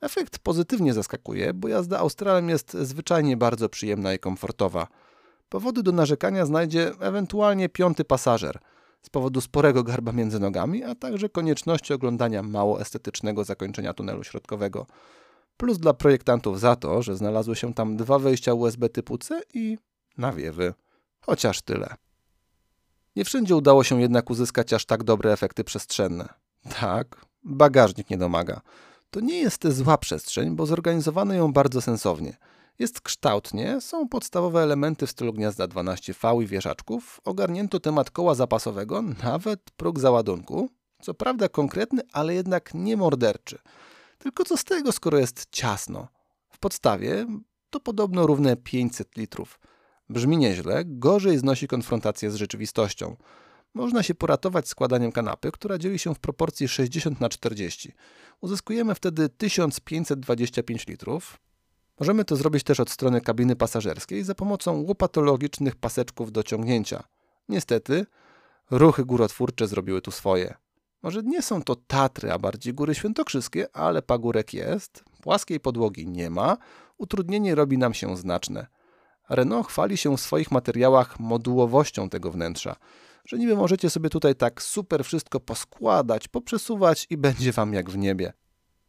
Efekt 0.00 0.38
pozytywnie 0.38 0.94
zaskakuje, 0.94 1.54
bo 1.54 1.68
jazda 1.68 1.98
Australem 1.98 2.48
jest 2.48 2.72
zwyczajnie 2.72 3.36
bardzo 3.36 3.68
przyjemna 3.68 4.14
i 4.14 4.18
komfortowa. 4.18 4.86
Powody 5.48 5.82
do 5.82 5.92
narzekania 5.92 6.46
znajdzie 6.46 6.92
ewentualnie 7.00 7.68
piąty 7.68 8.04
pasażer– 8.04 8.58
z 9.02 9.10
powodu 9.10 9.40
sporego 9.40 9.82
garba 9.82 10.12
między 10.12 10.40
nogami, 10.40 10.84
a 10.84 10.94
także 10.94 11.28
konieczności 11.28 11.92
oglądania 11.92 12.42
mało 12.42 12.80
estetycznego 12.80 13.44
zakończenia 13.44 13.94
tunelu 13.94 14.24
środkowego. 14.24 14.86
Plus 15.56 15.78
dla 15.78 15.94
projektantów 15.94 16.60
za 16.60 16.76
to, 16.76 17.02
że 17.02 17.16
znalazły 17.16 17.56
się 17.56 17.74
tam 17.74 17.96
dwa 17.96 18.18
wejścia 18.18 18.54
USB 18.54 18.88
typu 18.88 19.18
C 19.18 19.40
i 19.54 19.78
nawiewy. 20.18 20.74
Chociaż 21.20 21.62
tyle. 21.62 21.94
Nie 23.16 23.24
wszędzie 23.24 23.56
udało 23.56 23.84
się 23.84 24.00
jednak 24.00 24.30
uzyskać 24.30 24.72
aż 24.72 24.86
tak 24.86 25.04
dobre 25.04 25.32
efekty 25.32 25.64
przestrzenne. 25.64 26.28
Tak, 26.80 27.26
bagażnik 27.44 28.10
nie 28.10 28.18
domaga. 28.18 28.60
To 29.10 29.20
nie 29.20 29.38
jest 29.38 29.68
zła 29.68 29.98
przestrzeń, 29.98 30.56
bo 30.56 30.66
zorganizowano 30.66 31.34
ją 31.34 31.52
bardzo 31.52 31.80
sensownie– 31.80 32.36
jest 32.82 33.00
kształtnie, 33.00 33.80
są 33.80 34.08
podstawowe 34.08 34.62
elementy 34.62 35.06
w 35.06 35.10
stylu 35.10 35.32
gniazda 35.32 35.64
12V 35.64 36.42
i 36.42 36.46
wieżaczków, 36.46 37.20
ogarnięto 37.24 37.80
temat 37.80 38.10
koła 38.10 38.34
zapasowego, 38.34 39.02
nawet 39.24 39.70
próg 39.76 39.98
załadunku. 39.98 40.68
Co 41.02 41.14
prawda 41.14 41.48
konkretny, 41.48 42.02
ale 42.12 42.34
jednak 42.34 42.74
nie 42.74 42.96
morderczy. 42.96 43.58
Tylko 44.18 44.44
co 44.44 44.56
z 44.56 44.64
tego, 44.64 44.92
skoro 44.92 45.18
jest 45.18 45.46
ciasno? 45.50 46.08
W 46.52 46.58
podstawie 46.58 47.26
to 47.70 47.80
podobno 47.80 48.26
równe 48.26 48.56
500 48.56 49.16
litrów. 49.16 49.60
Brzmi 50.08 50.36
nieźle, 50.36 50.82
gorzej 50.84 51.38
znosi 51.38 51.68
konfrontację 51.68 52.30
z 52.30 52.34
rzeczywistością. 52.34 53.16
Można 53.74 54.02
się 54.02 54.14
poratować 54.14 54.68
składaniem 54.68 55.12
kanapy, 55.12 55.52
która 55.52 55.78
dzieli 55.78 55.98
się 55.98 56.14
w 56.14 56.18
proporcji 56.18 56.68
60 56.68 57.20
na 57.20 57.28
40. 57.28 57.92
Uzyskujemy 58.40 58.94
wtedy 58.94 59.28
1525 59.28 60.86
litrów, 60.86 61.38
Możemy 62.00 62.24
to 62.24 62.36
zrobić 62.36 62.64
też 62.64 62.80
od 62.80 62.90
strony 62.90 63.20
kabiny 63.20 63.56
pasażerskiej 63.56 64.24
za 64.24 64.34
pomocą 64.34 64.82
łopatologicznych 64.82 65.76
paseczków 65.76 66.32
do 66.32 66.42
ciągnięcia. 66.42 67.02
Niestety, 67.48 68.06
ruchy 68.70 69.04
górotwórcze 69.04 69.68
zrobiły 69.68 70.02
tu 70.02 70.10
swoje. 70.10 70.54
Może 71.02 71.22
nie 71.22 71.42
są 71.42 71.62
to 71.62 71.76
Tatry, 71.76 72.32
a 72.32 72.38
bardziej 72.38 72.74
góry 72.74 72.94
świętokrzyskie, 72.94 73.76
ale 73.76 74.02
pagórek 74.02 74.54
jest, 74.54 75.04
płaskiej 75.20 75.60
podłogi 75.60 76.06
nie 76.06 76.30
ma, 76.30 76.56
utrudnienie 76.98 77.54
robi 77.54 77.78
nam 77.78 77.94
się 77.94 78.16
znaczne. 78.16 78.66
Renault 79.28 79.66
chwali 79.66 79.96
się 79.96 80.16
w 80.16 80.20
swoich 80.20 80.50
materiałach 80.50 81.20
modułowością 81.20 82.08
tego 82.08 82.30
wnętrza, 82.30 82.76
że 83.24 83.38
niby 83.38 83.56
możecie 83.56 83.90
sobie 83.90 84.10
tutaj 84.10 84.34
tak 84.34 84.62
super 84.62 85.04
wszystko 85.04 85.40
poskładać, 85.40 86.28
poprzesuwać 86.28 87.06
i 87.10 87.16
będzie 87.26 87.52
wam 87.52 87.74
jak 87.74 87.90
w 87.90 87.96
niebie. 87.96 88.32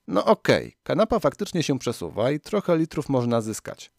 No 0.07 0.25
okej, 0.25 0.67
okay, 0.67 0.77
kanapa 0.83 1.19
faktycznie 1.19 1.63
się 1.63 1.79
przesuwa 1.79 2.31
i 2.31 2.39
trochę 2.39 2.77
litrów 2.77 3.09
można 3.09 3.41
zyskać. 3.41 3.91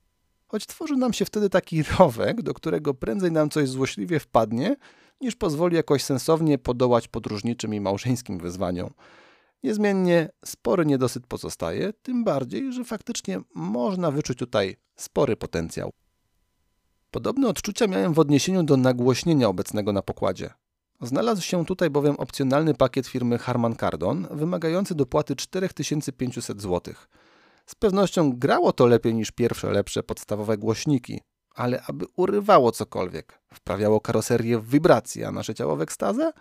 Choć 0.47 0.67
tworzy 0.67 0.97
nam 0.97 1.13
się 1.13 1.25
wtedy 1.25 1.51
taki 1.51 1.83
rowek, 1.99 2.43
do 2.43 2.55
którego 2.55 2.95
prędzej 2.95 3.33
nam 3.33 3.51
coś 3.51 3.69
złośliwie 3.69 4.21
wpadnie, 4.21 4.77
niż 5.21 5.37
pozwoli 5.37 5.77
jakoś 5.77 6.05
sensownie 6.05 6.59
podołać 6.59 7.09
podróżniczym 7.09 7.75
i 7.75 7.81
małżeńskim 7.81 8.39
wyzwaniom. 8.39 8.91
Niezmiennie 9.63 10.29
spory 10.45 10.87
niedosyt 10.87 11.27
pozostaje, 11.27 11.93
tym 11.93 12.25
bardziej, 12.25 12.73
że 12.73 12.85
faktycznie 12.85 13.41
można 13.55 14.11
wyczuć 14.11 14.39
tutaj 14.39 14.77
spory 14.97 15.37
potencjał. 15.37 15.91
Podobne 17.11 17.49
odczucia 17.49 17.87
miałem 17.87 18.15
w 18.15 18.19
odniesieniu 18.19 18.63
do 18.63 18.77
nagłośnienia 18.77 19.49
obecnego 19.49 19.93
na 19.93 20.03
pokładzie. 20.03 20.51
Znalazł 21.01 21.43
się 21.43 21.65
tutaj 21.65 21.91
bowiem 21.91 22.17
opcjonalny 22.17 22.75
pakiet 22.75 23.07
firmy 23.07 23.39
Harman 23.39 23.77
Kardon, 23.77 24.27
wymagający 24.31 24.95
dopłaty 24.95 25.37
4500 25.37 26.63
zł. 26.63 26.95
Z 27.67 27.75
pewnością 27.75 28.33
grało 28.33 28.73
to 28.73 28.87
lepiej 28.87 29.15
niż 29.15 29.31
pierwsze 29.31 29.71
lepsze 29.71 30.03
podstawowe 30.03 30.59
głośniki, 30.59 31.21
ale 31.55 31.83
aby 31.87 32.05
urywało 32.17 32.73
cokolwiek, 32.73 33.41
wprawiało 33.55 34.01
karoserię 34.01 34.59
w 34.59 34.69
wibracje, 34.69 35.29
a 35.29 35.33
nasze 35.33 35.55
ciało 35.55 35.77
w 35.77 35.83
ekstazę? 35.83 36.33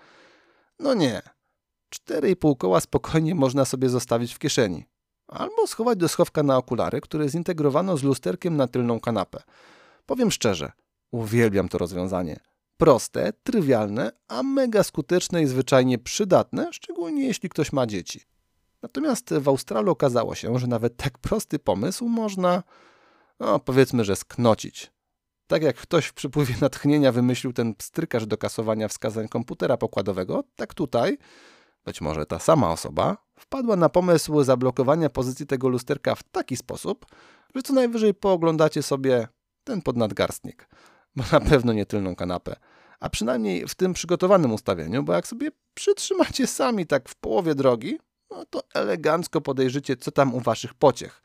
No 0.80 0.94
nie. 0.94 1.22
Cztery 1.90 2.30
i 2.30 2.36
pół 2.36 2.56
koła 2.56 2.80
spokojnie 2.80 3.36
można 3.36 3.66
sobie 3.66 3.90
zostawić 3.90 4.34
w 4.34 4.40
kieszeni. 4.40 4.86
Albo 5.28 5.68
schować 5.68 5.98
do 5.98 6.08
schowka 6.08 6.44
na 6.44 6.58
okulary, 6.58 7.02
które 7.02 7.30
zintegrowano 7.30 7.98
z 7.98 8.04
lusterkiem 8.04 8.58
na 8.58 8.68
tylną 8.68 9.00
kanapę. 9.00 9.44
Powiem 10.06 10.32
szczerze, 10.32 10.72
uwielbiam 11.12 11.70
to 11.70 11.78
rozwiązanie. 11.78 12.40
Proste, 12.78 13.34
trywialne, 13.44 14.12
a 14.28 14.44
mega 14.44 14.84
skuteczne 14.84 15.44
i 15.44 15.48
zwyczajnie 15.48 16.00
przydatne, 16.00 16.74
szczególnie 16.74 17.28
jeśli 17.28 17.50
ktoś 17.50 17.74
ma 17.74 17.88
dzieci. 17.88 18.22
Natomiast 18.82 19.34
w 19.34 19.48
Australii 19.48 19.90
okazało 19.90 20.36
się, 20.36 20.60
że 20.60 20.68
nawet 20.68 20.98
tak 20.98 21.18
prosty 21.18 21.60
pomysł 21.60 22.08
można, 22.08 22.64
no 23.40 23.60
powiedzmy, 23.60 24.06
że 24.06 24.16
sknocić. 24.16 24.92
Tak 25.48 25.64
jak 25.64 25.76
ktoś 25.76 26.06
w 26.06 26.14
przypływie 26.14 26.56
natchnienia 26.62 27.12
wymyślił 27.12 27.54
ten 27.54 27.76
pstrykarz 27.76 28.26
do 28.26 28.38
kasowania 28.38 28.88
wskazań 28.88 29.28
komputera 29.28 29.78
pokładowego, 29.78 30.44
tak 30.56 30.74
tutaj, 30.74 31.18
być 31.86 32.02
może 32.02 32.26
ta 32.26 32.40
sama 32.40 32.72
osoba, 32.72 33.18
wpadła 33.40 33.76
na 33.76 33.90
pomysł 33.90 34.44
zablokowania 34.44 35.10
pozycji 35.10 35.46
tego 35.46 35.70
lusterka 35.70 36.16
w 36.16 36.24
taki 36.24 36.58
sposób, 36.58 37.06
że 37.56 37.62
co 37.62 37.74
najwyżej 37.74 38.14
pooglądacie 38.14 38.84
sobie 38.84 39.28
ten 39.64 39.82
podnadgarstnik, 39.82 40.70
bo 41.16 41.24
na 41.32 41.40
pewno 41.40 41.74
nie 41.74 41.86
tylną 41.86 42.16
kanapę. 42.16 42.56
A 43.00 43.10
przynajmniej 43.10 43.68
w 43.68 43.76
tym 43.76 43.94
przygotowanym 43.94 44.54
ustawieniu, 44.54 45.04
bo 45.04 45.14
jak 45.14 45.28
sobie 45.28 45.52
przytrzymacie 45.74 46.48
sami 46.48 46.86
tak 46.86 47.10
w 47.10 47.16
połowie 47.16 47.56
drogi, 47.56 48.00
no 48.32 48.46
to 48.50 48.64
elegancko 48.74 49.42
podejrzycie, 49.42 49.98
co 49.98 50.12
tam 50.12 50.36
u 50.36 50.40
waszych 50.40 50.74
pociech. 50.74 51.22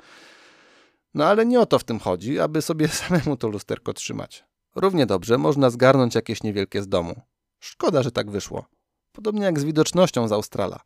No 1.14 1.24
ale 1.24 1.46
nie 1.46 1.60
o 1.60 1.66
to 1.66 1.78
w 1.78 1.84
tym 1.84 1.98
chodzi, 1.98 2.40
aby 2.40 2.62
sobie 2.62 2.88
samemu 3.08 3.36
to 3.36 3.48
lusterko 3.48 3.92
trzymać. 3.92 4.44
Równie 4.74 5.06
dobrze 5.06 5.38
można 5.38 5.70
zgarnąć 5.70 6.14
jakieś 6.14 6.42
niewielkie 6.42 6.82
z 6.82 6.88
domu. 6.88 7.20
Szkoda, 7.60 8.02
że 8.02 8.10
tak 8.10 8.30
wyszło. 8.30 8.66
Podobnie 9.12 9.42
jak 9.42 9.60
z 9.60 9.64
widocznością 9.64 10.28
z 10.28 10.32
Australa. 10.32 10.80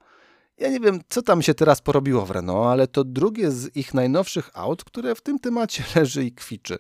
Ja 0.58 0.68
nie 0.68 0.80
wiem, 0.80 1.00
co 1.08 1.22
tam 1.22 1.42
się 1.42 1.54
teraz 1.54 1.80
porobiło 1.80 2.26
w 2.26 2.30
Renault, 2.30 2.66
ale 2.66 2.86
to 2.86 3.04
drugie 3.04 3.50
z 3.50 3.76
ich 3.76 3.94
najnowszych 3.94 4.50
aut, 4.54 4.84
które 4.84 5.14
w 5.14 5.20
tym 5.20 5.38
temacie 5.38 5.84
leży 5.96 6.24
i 6.24 6.32
kwiczy. 6.32 6.78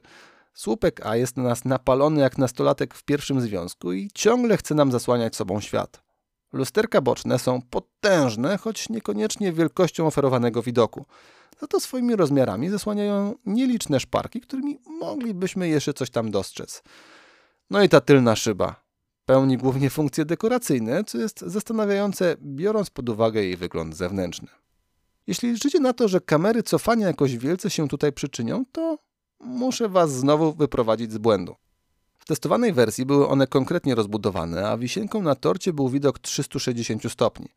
Słupek 0.54 1.06
A 1.06 1.16
jest 1.16 1.36
na 1.36 1.42
nas 1.42 1.64
napalony 1.64 2.20
jak 2.20 2.38
nastolatek 2.38 2.94
w 2.94 3.04
pierwszym 3.04 3.40
związku 3.40 3.92
i 3.92 4.10
ciągle 4.14 4.56
chce 4.56 4.74
nam 4.74 4.92
zasłaniać 4.92 5.36
sobą 5.36 5.60
świat. 5.60 6.02
Lusterka 6.52 7.00
boczne 7.00 7.38
są 7.38 7.62
potężne, 7.62 8.58
choć 8.58 8.88
niekoniecznie 8.88 9.52
wielkością 9.52 10.06
oferowanego 10.06 10.62
widoku. 10.62 11.06
Za 11.60 11.66
to 11.66 11.80
swoimi 11.80 12.16
rozmiarami 12.16 12.68
zasłaniają 12.68 13.34
nieliczne 13.46 14.00
szparki, 14.00 14.40
którymi 14.40 14.78
moglibyśmy 15.00 15.68
jeszcze 15.68 15.94
coś 15.94 16.10
tam 16.10 16.30
dostrzec. 16.30 16.82
No 17.70 17.82
i 17.82 17.88
ta 17.88 18.00
tylna 18.00 18.36
szyba. 18.36 18.82
Pełni 19.26 19.58
głównie 19.58 19.90
funkcje 19.90 20.24
dekoracyjne, 20.24 21.04
co 21.04 21.18
jest 21.18 21.40
zastanawiające, 21.40 22.36
biorąc 22.42 22.90
pod 22.90 23.08
uwagę 23.08 23.42
jej 23.42 23.56
wygląd 23.56 23.96
zewnętrzny. 23.96 24.48
Jeśli 25.26 25.52
liczycie 25.52 25.80
na 25.80 25.92
to, 25.92 26.08
że 26.08 26.20
kamery 26.20 26.62
cofania 26.62 27.06
jakoś 27.06 27.36
wielce 27.36 27.70
się 27.70 27.88
tutaj 27.88 28.12
przyczynią, 28.12 28.64
to 28.72 28.98
muszę 29.42 29.88
Was 29.88 30.12
znowu 30.12 30.52
wyprowadzić 30.52 31.12
z 31.12 31.18
błędu. 31.18 31.56
W 32.18 32.24
testowanej 32.24 32.72
wersji 32.72 33.06
były 33.06 33.28
one 33.28 33.46
konkretnie 33.46 33.94
rozbudowane, 33.94 34.68
a 34.68 34.78
wisienką 34.78 35.22
na 35.22 35.34
torcie 35.34 35.72
był 35.72 35.88
widok 35.88 36.18
360 36.18 37.12
stopni. 37.12 37.48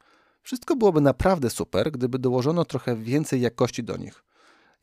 Wszystko 0.41 0.75
byłoby 0.75 1.01
naprawdę 1.01 1.49
super, 1.49 1.91
gdyby 1.91 2.19
dołożono 2.19 2.65
trochę 2.65 2.95
więcej 2.95 3.41
jakości 3.41 3.83
do 3.83 3.97
nich. 3.97 4.23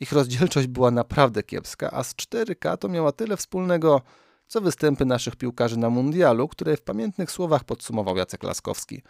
Ich 0.00 0.12
rozdzielczość 0.12 0.66
była 0.66 0.90
naprawdę 0.90 1.42
kiepska, 1.42 1.90
a 1.90 2.04
z 2.04 2.14
4K 2.14 2.78
to 2.78 2.88
miała 2.88 3.12
tyle 3.12 3.36
wspólnego, 3.36 4.02
co 4.46 4.60
występy 4.60 5.04
naszych 5.04 5.36
piłkarzy 5.36 5.78
na 5.78 5.90
mundialu, 5.90 6.48
które 6.48 6.76
w 6.76 6.82
pamiętnych 6.82 7.30
słowach 7.30 7.64
podsumował 7.64 8.16
Jacek 8.16 8.42
Laskowski. 8.42 9.02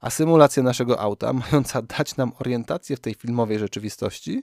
A 0.00 0.10
symulacja 0.10 0.62
naszego 0.62 1.00
auta, 1.00 1.32
mająca 1.52 1.82
dać 1.82 2.16
nam 2.16 2.32
orientację 2.40 2.96
w 2.96 3.00
tej 3.00 3.14
filmowej 3.14 3.58
rzeczywistości, 3.58 4.42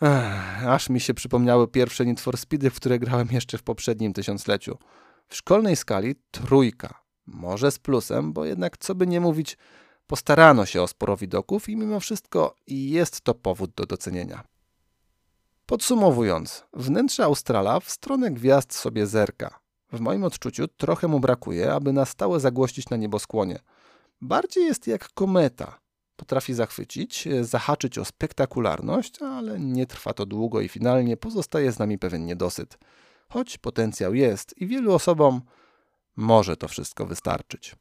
Ech, 0.00 0.66
aż 0.66 0.90
mi 0.90 1.00
się 1.00 1.14
przypomniały 1.14 1.68
pierwsze 1.68 2.04
Need 2.04 2.20
for 2.20 2.38
Speedy, 2.38 2.70
w 2.70 2.74
które 2.74 2.98
grałem 2.98 3.28
jeszcze 3.30 3.58
w 3.58 3.62
poprzednim 3.62 4.12
tysiącleciu. 4.12 4.78
W 5.28 5.36
szkolnej 5.36 5.76
skali 5.76 6.14
trójka. 6.30 7.02
Może 7.26 7.70
z 7.70 7.78
plusem, 7.78 8.32
bo 8.32 8.44
jednak 8.44 8.78
co 8.78 8.94
by 8.94 9.06
nie 9.06 9.20
mówić, 9.20 9.58
postarano 10.06 10.66
się 10.66 10.82
o 10.82 10.86
sporo 10.86 11.16
widoków 11.16 11.68
i 11.68 11.76
mimo 11.76 12.00
wszystko 12.00 12.54
jest 12.66 13.20
to 13.20 13.34
powód 13.34 13.70
do 13.70 13.86
docenienia. 13.86 14.44
Podsumowując, 15.66 16.64
wnętrze 16.72 17.24
Australa 17.24 17.80
w 17.80 17.90
stronę 17.90 18.30
gwiazd 18.30 18.74
sobie 18.74 19.06
zerka. 19.06 19.60
W 19.92 20.00
moim 20.00 20.24
odczuciu 20.24 20.68
trochę 20.68 21.08
mu 21.08 21.20
brakuje, 21.20 21.72
aby 21.72 21.92
na 21.92 22.04
stałe 22.04 22.40
zagłościć 22.40 22.88
na 22.88 22.96
nieboskłonie. 22.96 23.58
Bardziej 24.20 24.64
jest 24.64 24.86
jak 24.86 25.08
kometa, 25.12 25.80
Potrafi 26.20 26.54
zachwycić, 26.54 27.26
e, 27.26 27.44
zahaczyć 27.44 27.98
o 27.98 28.04
spektakularność, 28.04 29.22
ale 29.22 29.60
nie 29.60 29.86
trwa 29.86 30.12
to 30.12 30.26
długo 30.26 30.60
i 30.60 30.68
finalnie 30.68 31.16
pozostaje 31.16 31.72
z 31.72 31.78
nami 31.78 31.98
pewien 31.98 32.26
niedosyt. 32.26 32.78
Choć 33.28 33.58
potencjał 33.58 34.14
jest 34.14 34.54
i 34.58 34.66
wielu 34.66 34.92
osobom 34.94 35.40
może 36.16 36.56
to 36.56 36.68
wszystko 36.68 37.06
wystarczyć. 37.06 37.76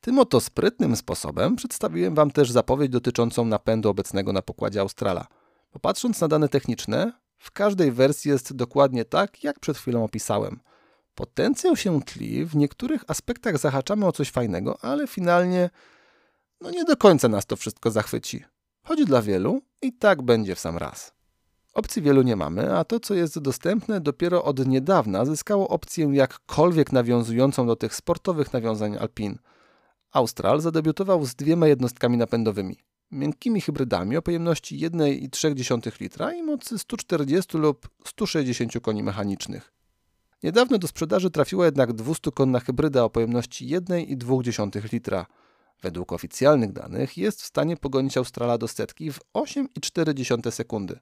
Tym 0.00 0.18
oto 0.18 0.40
sprytnym 0.40 0.96
sposobem 0.96 1.56
przedstawiłem 1.56 2.14
Wam 2.14 2.30
też 2.30 2.50
zapowiedź 2.50 2.90
dotyczącą 2.90 3.44
napędu 3.44 3.88
obecnego 3.88 4.32
na 4.32 4.42
pokładzie 4.42 4.80
Australa. 4.80 5.26
Popatrząc 5.70 6.20
na 6.20 6.28
dane 6.28 6.48
techniczne, 6.48 7.12
w 7.38 7.50
każdej 7.50 7.92
wersji 7.92 8.30
jest 8.30 8.52
dokładnie 8.52 9.04
tak, 9.04 9.44
jak 9.44 9.60
przed 9.60 9.78
chwilą 9.78 10.04
opisałem. 10.04 10.60
Potencjał 11.14 11.76
się 11.76 12.02
tli, 12.02 12.44
w 12.44 12.56
niektórych 12.56 13.04
aspektach 13.08 13.58
zahaczamy 13.58 14.06
o 14.06 14.12
coś 14.12 14.30
fajnego, 14.30 14.78
ale 14.84 15.06
finalnie 15.06 15.70
no 16.62 16.70
nie 16.70 16.84
do 16.84 16.96
końca 16.96 17.28
nas 17.28 17.46
to 17.46 17.56
wszystko 17.56 17.90
zachwyci. 17.90 18.44
Choć 18.82 19.04
dla 19.04 19.22
wielu 19.22 19.62
i 19.82 19.92
tak 19.92 20.22
będzie 20.22 20.54
w 20.54 20.58
sam 20.58 20.76
raz. 20.76 21.12
Opcji 21.74 22.02
wielu 22.02 22.22
nie 22.22 22.36
mamy, 22.36 22.76
a 22.76 22.84
to, 22.84 23.00
co 23.00 23.14
jest 23.14 23.38
dostępne 23.38 24.00
dopiero 24.00 24.44
od 24.44 24.66
niedawna, 24.66 25.24
zyskało 25.24 25.68
opcję 25.68 26.10
jakkolwiek 26.12 26.92
nawiązującą 26.92 27.66
do 27.66 27.76
tych 27.76 27.94
sportowych 27.94 28.52
nawiązań 28.52 28.96
Alpin. 28.96 29.38
Austral 30.12 30.60
zadebiutował 30.60 31.26
z 31.26 31.34
dwiema 31.34 31.66
jednostkami 31.66 32.16
napędowymi. 32.16 32.76
Miękkimi 33.10 33.60
hybrydami 33.60 34.16
o 34.16 34.22
pojemności 34.22 34.78
1,3 34.78 36.00
litra 36.00 36.32
i 36.32 36.42
mocy 36.42 36.78
140 36.78 37.58
lub 37.58 37.88
160 38.06 38.72
koni 38.82 39.02
mechanicznych. 39.02 39.72
Niedawno 40.42 40.78
do 40.78 40.88
sprzedaży 40.88 41.30
trafiła 41.30 41.64
jednak 41.64 41.92
200-konna 41.92 42.60
hybryda 42.60 43.04
o 43.04 43.10
pojemności 43.10 43.68
1,2 43.68 44.92
litra– 44.92 45.26
według 45.82 46.12
oficjalnych 46.12 46.72
danych 46.72 47.18
jest 47.18 47.42
w 47.42 47.46
stanie 47.46 47.76
pogonić 47.76 48.16
Australa 48.16 48.58
do 48.58 48.68
setki 48.68 49.12
w 49.12 49.20
8,4 49.34 50.50
sekundy. 50.50 50.98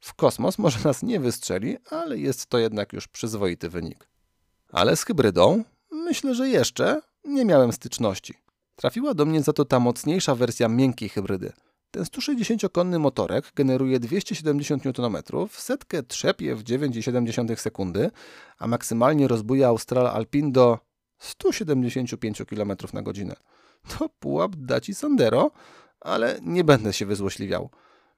W 0.00 0.14
kosmos 0.14 0.58
może 0.58 0.78
nas 0.84 1.02
nie 1.02 1.20
wystrzeli, 1.20 1.76
ale 1.90 2.18
jest 2.18 2.46
to 2.46 2.58
jednak 2.58 2.92
już 2.92 3.08
przyzwoity 3.08 3.68
wynik. 3.68 4.08
Ale 4.72 4.96
z 4.96 5.04
hybrydą 5.04 5.64
myślę, 5.90 6.34
że 6.34 6.48
jeszcze 6.48 7.00
nie 7.24 7.44
miałem 7.44 7.72
styczności. 7.72 8.34
Trafiła 8.76 9.14
do 9.14 9.24
mnie 9.24 9.42
za 9.42 9.52
to 9.52 9.64
ta 9.64 9.80
mocniejsza 9.80 10.34
wersja 10.34 10.68
miękkiej 10.68 11.08
hybrydy. 11.08 11.52
Ten 11.90 12.02
160-konny 12.02 12.98
motorek 12.98 13.52
generuje 13.54 14.00
270 14.00 14.98
Nm, 14.98 15.16
setkę 15.50 16.02
trzepie 16.02 16.54
w 16.54 16.64
9,7 16.64 17.56
sekundy, 17.56 18.10
a 18.58 18.66
maksymalnie 18.66 19.28
rozbuja 19.28 19.68
Austral 19.68 20.06
Alpine 20.06 20.52
do 20.52 20.78
175 21.18 22.42
km 22.50 22.72
na 22.92 23.02
godzinę 23.02 23.36
to 23.88 24.08
pułap 24.08 24.56
da 24.56 24.80
ci 24.80 24.94
Sandero, 24.94 25.50
ale 26.00 26.38
nie 26.42 26.64
będę 26.64 26.92
się 26.92 27.06
wyzłośliwiał. 27.06 27.70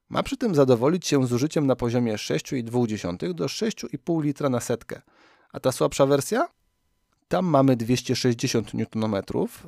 Ma 0.08 0.22
przy 0.22 0.36
tym 0.36 0.54
zadowolić 0.54 1.06
się 1.06 1.26
zużyciem 1.26 1.66
na 1.66 1.76
poziomie 1.76 2.14
6,2 2.14 3.34
do 3.34 3.46
6,5 3.46 4.22
litra 4.22 4.48
na 4.48 4.60
setkę. 4.60 5.02
A 5.52 5.60
ta 5.60 5.72
słabsza 5.72 6.06
wersja? 6.06 6.48
Tam 7.28 7.46
mamy 7.46 7.76
260 7.76 8.72
Nm, 8.74 9.22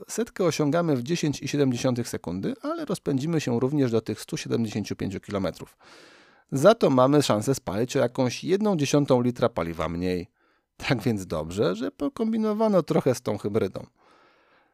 setkę 0.08 0.44
osiągamy 0.44 0.96
w 0.96 1.02
10,7 1.02 2.04
sekundy, 2.04 2.54
ale 2.62 2.84
rozpędzimy 2.84 3.40
się 3.40 3.60
również 3.60 3.90
do 3.90 4.00
tych 4.00 4.20
175 4.20 5.16
km. 5.20 5.46
Za 6.52 6.74
to 6.74 6.90
mamy 6.90 7.22
szansę 7.22 7.54
spalić 7.54 7.96
o 7.96 8.00
jakąś 8.00 8.44
1,1 8.44 9.24
litra 9.24 9.48
paliwa 9.48 9.88
mniej. 9.88 10.28
Tak 10.76 11.02
więc 11.02 11.26
dobrze, 11.26 11.76
że 11.76 11.90
pokombinowano 11.90 12.82
trochę 12.82 13.14
z 13.14 13.22
tą 13.22 13.38
hybrydą. 13.38 13.86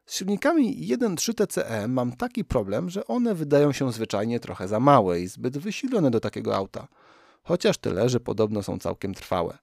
Z 0.06 0.16
silnikami 0.16 0.88
1.3 0.88 1.34
TCE 1.34 1.88
mam 1.88 2.12
taki 2.12 2.44
problem, 2.44 2.90
że 2.90 3.06
one 3.06 3.34
wydają 3.34 3.72
się 3.72 3.92
zwyczajnie 3.92 4.40
trochę 4.40 4.68
za 4.68 4.80
małe 4.80 5.20
i 5.20 5.26
zbyt 5.26 5.58
wysilone 5.58 6.10
do 6.10 6.20
takiego 6.20 6.56
auta. 6.56 6.88
Chociaż 7.42 7.78
tyle, 7.78 8.08
że 8.08 8.20
podobno 8.20 8.62
są 8.62 8.78
całkiem 8.78 9.14
trwałe. 9.14 9.58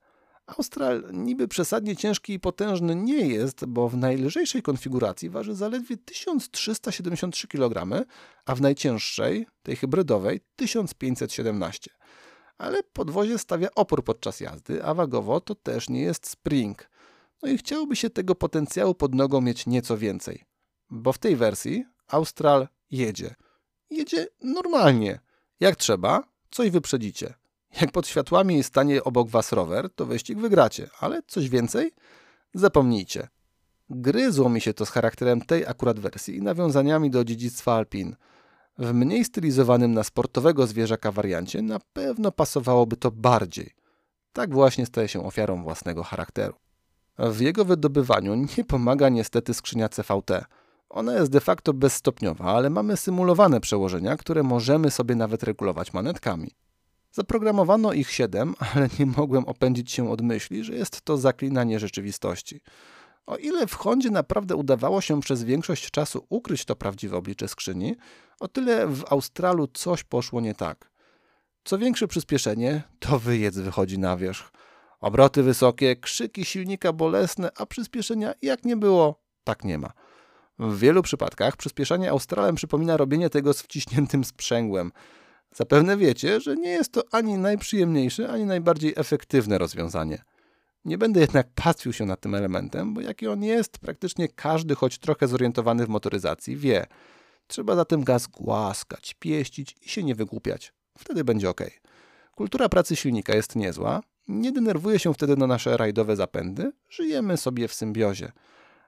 Austral 0.57 1.03
niby 1.13 1.47
przesadnie 1.47 1.95
ciężki 1.95 2.33
i 2.33 2.39
potężny 2.39 2.95
nie 2.95 3.27
jest, 3.27 3.65
bo 3.65 3.89
w 3.89 3.97
najlżejszej 3.97 4.61
konfiguracji 4.61 5.29
waży 5.29 5.55
zaledwie 5.55 5.97
1373 5.97 7.47
kg, 7.47 8.05
a 8.45 8.55
w 8.55 8.61
najcięższej, 8.61 9.47
tej 9.63 9.75
hybrydowej, 9.75 10.41
1517. 10.55 11.91
Ale 12.57 12.83
podwozie 12.83 13.37
stawia 13.37 13.67
opór 13.75 14.03
podczas 14.03 14.39
jazdy, 14.39 14.83
a 14.83 14.93
wagowo 14.93 15.41
to 15.41 15.55
też 15.55 15.89
nie 15.89 16.01
jest 16.01 16.27
spring. 16.27 16.90
No 17.43 17.49
i 17.49 17.57
chciałoby 17.57 17.95
się 17.95 18.09
tego 18.09 18.35
potencjału 18.35 18.95
pod 18.95 19.15
nogą 19.15 19.41
mieć 19.41 19.65
nieco 19.65 19.97
więcej. 19.97 20.43
Bo 20.89 21.13
w 21.13 21.17
tej 21.17 21.35
wersji 21.35 21.85
Austral 22.07 22.67
jedzie. 22.91 23.35
Jedzie 23.89 24.27
normalnie. 24.43 25.19
Jak 25.59 25.75
trzeba, 25.75 26.23
coś 26.51 26.69
wyprzedzicie. 26.69 27.33
Jak 27.81 27.91
pod 27.91 28.07
światłami 28.07 28.63
stanie 28.63 29.03
obok 29.03 29.29
was 29.29 29.51
rower, 29.51 29.89
to 29.95 30.05
wyścig 30.05 30.37
wygracie, 30.37 30.89
ale 30.99 31.21
coś 31.27 31.49
więcej? 31.49 31.91
Zapomnijcie. 32.53 33.27
Gryzło 33.89 34.49
mi 34.49 34.61
się 34.61 34.73
to 34.73 34.85
z 34.85 34.89
charakterem 34.89 35.41
tej 35.41 35.65
akurat 35.65 35.99
wersji 35.99 36.35
i 36.35 36.41
nawiązaniami 36.41 37.09
do 37.09 37.23
dziedzictwa 37.23 37.73
Alpin. 37.73 38.15
W 38.77 38.93
mniej 38.93 39.25
stylizowanym 39.25 39.93
na 39.93 40.03
sportowego 40.03 40.67
zwierzaka 40.67 41.11
wariancie 41.11 41.61
na 41.61 41.79
pewno 41.93 42.31
pasowałoby 42.31 42.97
to 42.97 43.11
bardziej. 43.11 43.75
Tak 44.33 44.53
właśnie 44.53 44.85
staje 44.85 45.07
się 45.07 45.25
ofiarą 45.25 45.63
własnego 45.63 46.03
charakteru. 46.03 46.55
W 47.29 47.39
jego 47.39 47.65
wydobywaniu 47.65 48.35
nie 48.35 48.63
pomaga 48.63 49.09
niestety 49.09 49.53
skrzynia 49.53 49.89
CVT. 49.89 50.45
Ona 50.89 51.13
jest 51.13 51.31
de 51.31 51.39
facto 51.39 51.73
bezstopniowa, 51.73 52.45
ale 52.45 52.69
mamy 52.69 52.97
symulowane 52.97 53.59
przełożenia, 53.59 54.17
które 54.17 54.43
możemy 54.43 54.91
sobie 54.91 55.15
nawet 55.15 55.43
regulować 55.43 55.93
manetkami. 55.93 56.51
Zaprogramowano 57.11 57.93
ich 57.93 58.11
siedem, 58.11 58.55
ale 58.73 58.89
nie 58.99 59.05
mogłem 59.05 59.45
opędzić 59.45 59.91
się 59.91 60.09
od 60.09 60.21
myśli, 60.21 60.63
że 60.63 60.73
jest 60.73 61.01
to 61.01 61.17
zaklinanie 61.17 61.79
rzeczywistości. 61.79 62.61
O 63.25 63.37
ile 63.37 63.67
w 63.67 63.73
Hondzie 63.73 64.09
naprawdę 64.09 64.55
udawało 64.55 65.01
się 65.01 65.21
przez 65.21 65.43
większość 65.43 65.91
czasu 65.91 66.25
ukryć 66.29 66.65
to 66.65 66.75
prawdziwe 66.75 67.17
oblicze 67.17 67.47
skrzyni, 67.47 67.95
o 68.39 68.47
tyle 68.47 68.87
w 68.87 69.03
Australu 69.09 69.67
coś 69.67 70.03
poszło 70.03 70.41
nie 70.41 70.55
tak. 70.55 70.91
Co 71.63 71.77
większe 71.77 72.07
przyspieszenie, 72.07 72.83
to 72.99 73.19
wyjedz 73.19 73.57
wychodzi 73.57 73.99
na 73.99 74.17
wierzch. 74.17 74.51
Obroty 75.01 75.43
wysokie, 75.43 75.95
krzyki 75.95 76.45
silnika 76.45 76.93
bolesne, 76.93 77.49
a 77.57 77.65
przyspieszenia 77.65 78.33
jak 78.41 78.65
nie 78.65 78.77
było, 78.77 79.21
tak 79.43 79.63
nie 79.63 79.77
ma. 79.77 79.91
W 80.59 80.79
wielu 80.79 81.01
przypadkach 81.01 81.57
przyspieszanie 81.57 82.09
Australem 82.09 82.55
przypomina 82.55 82.97
robienie 82.97 83.29
tego 83.29 83.53
z 83.53 83.61
wciśniętym 83.61 84.23
sprzęgłem. 84.23 84.91
Zapewne 85.55 85.97
wiecie, 85.97 86.41
że 86.41 86.55
nie 86.55 86.69
jest 86.69 86.91
to 86.91 87.03
ani 87.11 87.37
najprzyjemniejsze, 87.37 88.29
ani 88.29 88.45
najbardziej 88.45 88.93
efektywne 88.95 89.57
rozwiązanie. 89.57 90.23
Nie 90.85 90.97
będę 90.97 91.19
jednak 91.19 91.47
pastwił 91.55 91.93
się 91.93 92.05
nad 92.05 92.21
tym 92.21 92.35
elementem, 92.35 92.93
bo 92.93 93.01
jaki 93.01 93.27
on 93.27 93.43
jest, 93.43 93.79
praktycznie 93.79 94.27
każdy, 94.27 94.75
choć 94.75 94.99
trochę 94.99 95.27
zorientowany 95.27 95.85
w 95.85 95.89
motoryzacji, 95.89 96.57
wie. 96.57 96.85
Trzeba 97.47 97.75
zatem 97.75 98.03
gaz 98.03 98.27
głaskać, 98.27 99.15
pieścić 99.19 99.75
i 99.81 99.89
się 99.89 100.03
nie 100.03 100.15
wygłupiać. 100.15 100.73
Wtedy 100.97 101.23
będzie 101.23 101.49
ok. 101.49 101.61
Kultura 102.35 102.69
pracy 102.69 102.95
silnika 102.95 103.35
jest 103.35 103.55
niezła, 103.55 104.01
nie 104.27 104.51
denerwuje 104.51 104.99
się 104.99 105.13
wtedy 105.13 105.37
na 105.37 105.47
nasze 105.47 105.77
rajdowe 105.77 106.15
zapędy, 106.15 106.71
żyjemy 106.89 107.37
sobie 107.37 107.67
w 107.67 107.73
symbiozie. 107.73 108.31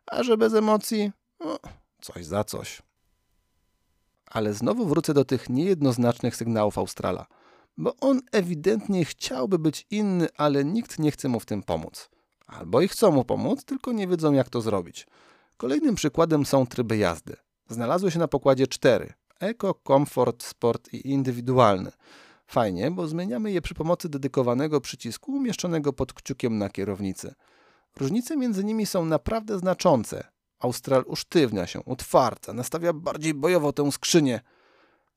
A 0.05 0.23
że 0.23 0.37
bez 0.37 0.53
emocji, 0.53 1.11
no, 1.39 1.59
coś 2.01 2.25
za 2.25 2.43
coś. 2.43 2.81
Ale 4.25 4.53
znowu 4.53 4.85
wrócę 4.85 5.13
do 5.13 5.25
tych 5.25 5.49
niejednoznacznych 5.49 6.35
sygnałów 6.35 6.77
Australa, 6.77 7.25
bo 7.77 7.95
on 8.01 8.21
ewidentnie 8.31 9.05
chciałby 9.05 9.59
być 9.59 9.85
inny, 9.89 10.27
ale 10.37 10.65
nikt 10.65 10.99
nie 10.99 11.11
chce 11.11 11.29
mu 11.29 11.39
w 11.39 11.45
tym 11.45 11.63
pomóc. 11.63 12.09
Albo 12.47 12.81
i 12.81 12.87
chcą 12.87 13.11
mu 13.11 13.25
pomóc, 13.25 13.65
tylko 13.65 13.91
nie 13.91 14.07
wiedzą 14.07 14.33
jak 14.33 14.49
to 14.49 14.61
zrobić. 14.61 15.07
Kolejnym 15.57 15.95
przykładem 15.95 16.45
są 16.45 16.67
tryby 16.67 16.97
jazdy. 16.97 17.35
Znalazły 17.69 18.11
się 18.11 18.19
na 18.19 18.27
pokładzie 18.27 18.67
cztery: 18.67 19.13
Eko, 19.39 19.79
Comfort, 19.87 20.43
Sport 20.43 20.93
i 20.93 21.09
Indywidualny. 21.11 21.91
Fajnie, 22.47 22.91
bo 22.91 23.07
zmieniamy 23.07 23.51
je 23.51 23.61
przy 23.61 23.73
pomocy 23.73 24.09
dedykowanego 24.09 24.81
przycisku 24.81 25.31
umieszczonego 25.31 25.93
pod 25.93 26.13
kciukiem 26.13 26.57
na 26.57 26.69
kierownicy. 26.69 27.33
Różnice 27.99 28.37
między 28.37 28.63
nimi 28.63 28.85
są 28.85 29.05
naprawdę 29.05 29.59
znaczące. 29.59 30.27
Austral 30.59 31.03
usztywnia 31.07 31.67
się, 31.67 31.81
utwardza, 31.81 32.53
nastawia 32.53 32.93
bardziej 32.93 33.33
bojowo 33.33 33.73
tę 33.73 33.91
skrzynię. 33.91 34.41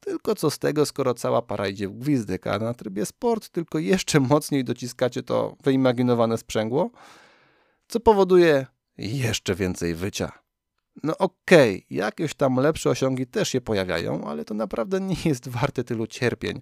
Tylko 0.00 0.34
co 0.34 0.50
z 0.50 0.58
tego, 0.58 0.86
skoro 0.86 1.14
cała 1.14 1.42
para 1.42 1.68
idzie 1.68 1.88
w 1.88 1.98
gwizdek, 1.98 2.46
a 2.46 2.58
na 2.58 2.74
trybie 2.74 3.06
sport 3.06 3.48
tylko 3.48 3.78
jeszcze 3.78 4.20
mocniej 4.20 4.64
dociskacie 4.64 5.22
to 5.22 5.56
wyimaginowane 5.64 6.38
sprzęgło, 6.38 6.90
co 7.88 8.00
powoduje 8.00 8.66
jeszcze 8.98 9.54
więcej 9.54 9.94
wycia. 9.94 10.32
No 11.02 11.18
okej, 11.18 11.76
okay, 11.76 11.86
jakieś 11.90 12.34
tam 12.34 12.56
lepsze 12.56 12.90
osiągi 12.90 13.26
też 13.26 13.48
się 13.48 13.60
pojawiają, 13.60 14.24
ale 14.28 14.44
to 14.44 14.54
naprawdę 14.54 15.00
nie 15.00 15.16
jest 15.24 15.48
warte 15.48 15.84
tylu 15.84 16.06
cierpień 16.06 16.60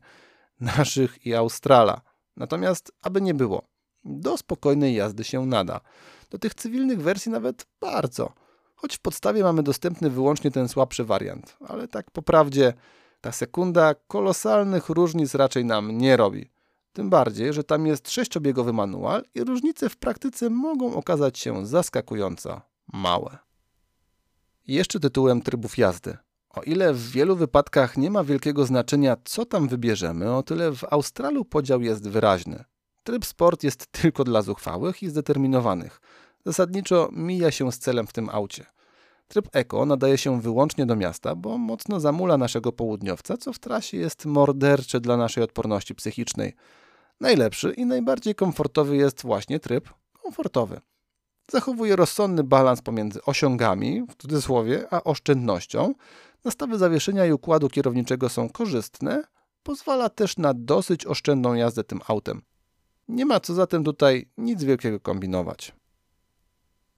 naszych 0.61 1.27
i 1.27 1.35
Australa. 1.35 2.01
Natomiast, 2.37 2.93
aby 3.03 3.21
nie 3.21 3.35
było, 3.35 3.63
do 4.05 4.37
spokojnej 4.37 4.95
jazdy 4.95 5.25
się 5.25 5.47
nada. 5.47 5.81
Do 6.31 6.39
tych 6.39 6.55
cywilnych 6.55 7.03
wersji 7.03 7.33
nawet 7.33 7.67
bardzo. 7.81 8.33
Choć 8.75 8.97
w 8.97 9.01
podstawie 9.01 9.43
mamy 9.43 9.63
dostępny 9.63 10.11
wyłącznie 10.11 10.51
ten 10.51 10.69
słabszy 10.69 11.05
wariant, 11.05 11.57
ale 11.69 11.89
tak 11.89 12.11
po 12.11 12.23
prawdzie 12.23 12.73
ta 13.21 13.33
sekunda 13.33 13.95
kolosalnych 13.95 14.89
różnic 14.89 15.35
raczej 15.35 15.65
nam 15.65 15.99
nie 15.99 16.17
robi. 16.17 16.51
Tym 16.93 17.11
bardziej, 17.11 17.53
że 17.53 17.65
tam 17.65 17.87
jest 17.87 18.11
sześciobiegowy 18.11 18.73
manual 18.73 19.25
i 19.35 19.45
różnice 19.45 19.89
w 19.89 19.97
praktyce 19.97 20.51
mogą 20.51 20.95
okazać 20.95 21.39
się 21.39 21.67
zaskakująco 21.67 22.61
małe. 22.93 23.39
Jeszcze 24.67 25.01
tytułem 25.01 25.43
trybów 25.43 25.79
jazdy. 25.79 26.17
O 26.57 26.63
ile 26.63 26.95
w 26.95 27.11
wielu 27.11 27.37
wypadkach 27.37 27.97
nie 27.97 28.11
ma 28.11 28.25
wielkiego 28.25 28.67
znaczenia, 28.67 29.17
co 29.25 29.45
tam 29.45 29.69
wybierzemy, 29.69 30.37
o 30.37 30.43
tyle 30.43 30.73
w 30.73 30.85
Australu 30.91 31.45
podział 31.45 31.83
jest 31.83 32.09
wyraźny. 32.09 32.65
Tryb 33.05 33.25
sport 33.25 33.63
jest 33.63 33.87
tylko 33.87 34.25
dla 34.25 34.43
zuchwałych 34.43 35.03
i 35.03 35.09
zdeterminowanych. 35.09 36.01
Zasadniczo 36.47 37.09
mija 37.13 37.51
się 37.51 37.73
z 37.73 37.79
celem 37.79 38.07
w 38.07 38.13
tym 38.13 38.29
aucie. 38.29 38.67
Tryb 39.29 39.49
eko 39.53 39.87
nadaje 39.87 40.19
się 40.19 40.41
wyłącznie 40.41 40.87
do 40.87 40.97
miasta, 40.97 41.35
bo 41.35 41.59
mocno 41.59 42.01
zamula 42.01 42.37
naszego 42.39 42.73
południowca, 42.73 43.37
co 43.37 43.53
w 43.53 43.59
trasie 43.59 43.97
jest 43.97 44.27
mordercze 44.27 45.01
dla 45.01 45.17
naszej 45.17 45.45
odporności 45.45 45.95
psychicznej. 45.95 46.55
Najlepszy 47.21 47.73
i 47.73 47.87
najbardziej 47.87 48.35
komfortowy 48.35 48.97
jest 48.97 49.23
właśnie 49.23 49.61
tryb 49.61 49.89
komfortowy. 50.23 50.81
Zachowuje 51.51 51.97
rozsądny 51.97 52.45
balans 52.45 52.83
pomiędzy 52.83 53.23
osiągami, 53.23 54.03
w 54.09 54.17
cudzysłowie, 54.17 54.87
a 54.91 55.05
oszczędnością. 55.05 55.95
Nastawy 56.45 56.79
zawieszenia 56.79 57.27
i 57.27 57.33
układu 57.33 57.69
kierowniczego 57.69 58.29
są 58.29 58.49
korzystne, 58.49 59.23
pozwala 59.63 60.09
też 60.09 60.37
na 60.37 60.55
dosyć 60.55 61.07
oszczędną 61.07 61.55
jazdę 61.55 61.85
tym 61.85 62.01
autem. 62.09 62.43
Nie 63.09 63.27
ma 63.27 63.41
co 63.41 63.55
zatem 63.55 63.85
tutaj 63.85 64.29
nic 64.39 64.65
wielkiego 64.65 65.01
kombinować. 65.01 65.73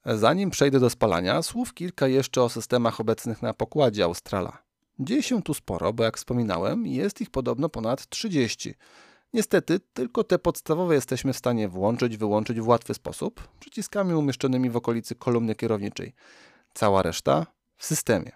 Zanim 0.05 0.49
przejdę 0.49 0.79
do 0.79 0.89
spalania, 0.89 1.41
słów 1.41 1.73
kilka 1.73 2.07
jeszcze 2.07 2.43
o 2.43 2.49
systemach 2.49 2.99
obecnych 2.99 3.41
na 3.41 3.53
pokładzie 3.53 4.03
Australa. 4.03 4.63
Dzieje 4.99 5.23
się 5.23 5.43
tu 5.43 5.53
sporo, 5.53 5.93
bo 5.93 6.03
jak 6.03 6.17
wspominałem, 6.17 6.87
jest 6.87 7.21
ich 7.21 7.29
podobno 7.29 7.69
ponad 7.69 8.09
30. 8.09 8.73
Niestety, 9.33 9.79
tylko 9.93 10.23
te 10.23 10.39
podstawowe 10.39 10.95
jesteśmy 10.95 11.33
w 11.33 11.37
stanie 11.37 11.67
włączyć, 11.67 12.17
wyłączyć 12.17 12.59
w 12.59 12.67
łatwy 12.67 12.93
sposób, 12.93 13.47
przyciskami 13.59 14.13
umieszczonymi 14.13 14.69
w 14.69 14.77
okolicy 14.77 15.15
kolumny 15.15 15.55
kierowniczej. 15.55 16.13
Cała 16.73 17.01
reszta 17.01 17.45
w 17.77 17.85
systemie. 17.85 18.31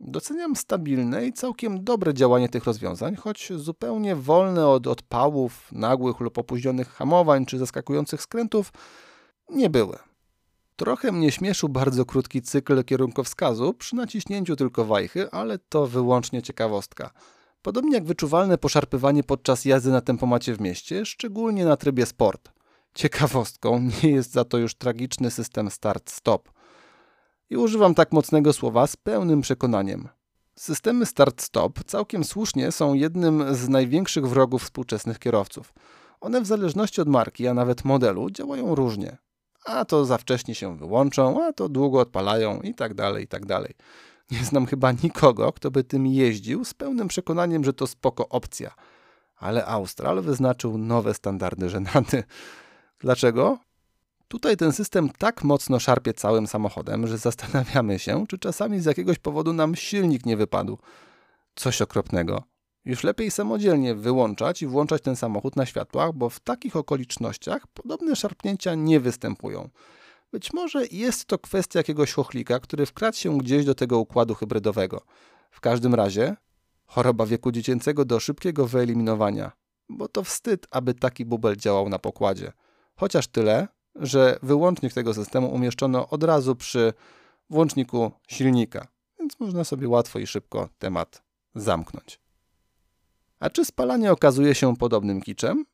Doceniam 0.00 0.56
stabilne 0.56 1.26
i 1.26 1.32
całkiem 1.32 1.84
dobre 1.84 2.14
działanie 2.14 2.48
tych 2.48 2.64
rozwiązań, 2.64 3.16
choć 3.16 3.52
zupełnie 3.56 4.16
wolne 4.16 4.68
od 4.68 4.86
odpałów, 4.86 5.68
nagłych 5.72 6.20
lub 6.20 6.38
opóźnionych 6.38 6.88
hamowań 6.88 7.46
czy 7.46 7.58
zaskakujących 7.58 8.22
skrętów 8.22 8.72
nie 9.50 9.70
były. 9.70 9.98
Trochę 10.76 11.12
mnie 11.12 11.32
śmieszył 11.32 11.68
bardzo 11.68 12.04
krótki 12.04 12.42
cykl 12.42 12.84
kierunkowskazu 12.84 13.74
przy 13.74 13.96
naciśnięciu 13.96 14.56
tylko 14.56 14.84
wajchy, 14.84 15.30
ale 15.30 15.58
to 15.58 15.86
wyłącznie 15.86 16.42
ciekawostka. 16.42 17.10
Podobnie 17.62 17.94
jak 17.94 18.04
wyczuwalne 18.04 18.58
poszarpywanie 18.58 19.24
podczas 19.24 19.64
jazdy 19.64 19.90
na 19.90 20.00
tempomacie 20.00 20.54
w 20.54 20.60
mieście, 20.60 21.06
szczególnie 21.06 21.64
na 21.64 21.76
trybie 21.76 22.06
sport. 22.06 22.52
Ciekawostką 22.94 23.88
nie 24.02 24.10
jest 24.10 24.32
za 24.32 24.44
to 24.44 24.58
już 24.58 24.74
tragiczny 24.74 25.30
system 25.30 25.68
start-stop. 25.70 26.55
I 27.50 27.56
używam 27.56 27.94
tak 27.94 28.12
mocnego 28.12 28.52
słowa 28.52 28.86
z 28.86 28.96
pełnym 28.96 29.40
przekonaniem. 29.40 30.08
Systemy 30.54 31.06
start-stop 31.06 31.84
całkiem 31.84 32.24
słusznie 32.24 32.72
są 32.72 32.94
jednym 32.94 33.54
z 33.54 33.68
największych 33.68 34.28
wrogów 34.28 34.62
współczesnych 34.62 35.18
kierowców. 35.18 35.74
One 36.20 36.40
w 36.40 36.46
zależności 36.46 37.00
od 37.00 37.08
marki, 37.08 37.46
a 37.46 37.54
nawet 37.54 37.84
modelu 37.84 38.30
działają 38.30 38.74
różnie 38.74 39.16
a 39.66 39.84
to 39.84 40.04
za 40.04 40.18
wcześnie 40.18 40.54
się 40.54 40.76
wyłączą, 40.76 41.44
a 41.44 41.52
to 41.52 41.68
długo 41.68 42.00
odpalają 42.00 42.60
i 42.60 42.74
tak 42.74 42.94
dalej, 42.94 43.24
i 43.24 43.28
tak 43.28 43.46
dalej. 43.46 43.74
Nie 44.30 44.44
znam 44.44 44.66
chyba 44.66 44.92
nikogo, 44.92 45.52
kto 45.52 45.70
by 45.70 45.84
tym 45.84 46.06
jeździł 46.06 46.64
z 46.64 46.74
pełnym 46.74 47.08
przekonaniem, 47.08 47.64
że 47.64 47.72
to 47.72 47.86
spoko 47.86 48.28
opcja. 48.28 48.74
Ale 49.36 49.66
Austral 49.66 50.22
wyznaczył 50.22 50.78
nowe 50.78 51.14
standardy 51.14 51.68
żenady. 51.68 52.24
Dlaczego? 53.00 53.58
Tutaj 54.28 54.56
ten 54.56 54.72
system 54.72 55.10
tak 55.18 55.44
mocno 55.44 55.80
szarpie 55.80 56.14
całym 56.14 56.46
samochodem, 56.46 57.06
że 57.06 57.18
zastanawiamy 57.18 57.98
się, 57.98 58.26
czy 58.26 58.38
czasami 58.38 58.80
z 58.80 58.84
jakiegoś 58.84 59.18
powodu 59.18 59.52
nam 59.52 59.76
silnik 59.76 60.26
nie 60.26 60.36
wypadł. 60.36 60.78
Coś 61.54 61.82
okropnego. 61.82 62.42
Już 62.84 63.04
lepiej 63.04 63.30
samodzielnie 63.30 63.94
wyłączać 63.94 64.62
i 64.62 64.66
włączać 64.66 65.02
ten 65.02 65.16
samochód 65.16 65.56
na 65.56 65.66
światłach, 65.66 66.12
bo 66.12 66.30
w 66.30 66.40
takich 66.40 66.76
okolicznościach 66.76 67.66
podobne 67.66 68.16
szarpnięcia 68.16 68.74
nie 68.74 69.00
występują. 69.00 69.68
Być 70.32 70.52
może 70.52 70.86
jest 70.86 71.24
to 71.24 71.38
kwestia 71.38 71.78
jakiegoś 71.78 72.12
chochlika, 72.12 72.60
który 72.60 72.86
wkradł 72.86 73.16
się 73.16 73.38
gdzieś 73.38 73.64
do 73.64 73.74
tego 73.74 73.98
układu 73.98 74.34
hybrydowego. 74.34 75.02
W 75.50 75.60
każdym 75.60 75.94
razie 75.94 76.36
choroba 76.86 77.26
wieku 77.26 77.52
dziecięcego 77.52 78.04
do 78.04 78.20
szybkiego 78.20 78.66
wyeliminowania, 78.66 79.52
bo 79.88 80.08
to 80.08 80.24
wstyd, 80.24 80.66
aby 80.70 80.94
taki 80.94 81.24
bubel 81.24 81.56
działał 81.56 81.88
na 81.88 81.98
pokładzie. 81.98 82.52
Chociaż 82.96 83.26
tyle, 83.28 83.68
że 83.98 84.38
wyłącznik 84.42 84.92
tego 84.92 85.14
systemu 85.14 85.54
umieszczono 85.54 86.08
od 86.08 86.22
razu 86.22 86.56
przy 86.56 86.92
włączniku 87.50 88.12
silnika, 88.28 88.86
więc 89.18 89.40
można 89.40 89.64
sobie 89.64 89.88
łatwo 89.88 90.18
i 90.18 90.26
szybko 90.26 90.68
temat 90.78 91.22
zamknąć. 91.54 92.20
A 93.40 93.50
czy 93.50 93.64
spalanie 93.64 94.12
okazuje 94.12 94.54
się 94.54 94.76
podobnym 94.76 95.20
kiczem? 95.20 95.64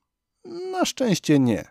Na 0.73 0.85
szczęście 0.85 1.39
nie. 1.39 1.65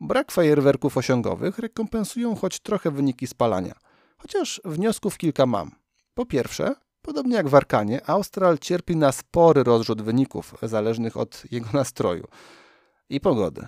Brak 0.00 0.32
fajerwerków 0.32 0.96
osiągowych 0.96 1.58
rekompensują 1.58 2.34
choć 2.34 2.60
trochę 2.60 2.90
wyniki 2.90 3.26
spalania, 3.26 3.74
chociaż 4.18 4.60
wniosków 4.64 5.18
kilka 5.18 5.46
mam. 5.46 5.70
Po 6.14 6.26
pierwsze, 6.26 6.74
podobnie 7.02 7.34
jak 7.34 7.48
w 7.48 7.54
Arkanie, 7.54 8.10
Austral 8.10 8.58
cierpi 8.58 8.96
na 8.96 9.12
spory 9.12 9.64
rozrzut 9.64 10.02
wyników 10.02 10.54
zależnych 10.62 11.16
od 11.16 11.42
jego 11.50 11.68
nastroju 11.72 12.28
i 13.08 13.20
pogody, 13.20 13.66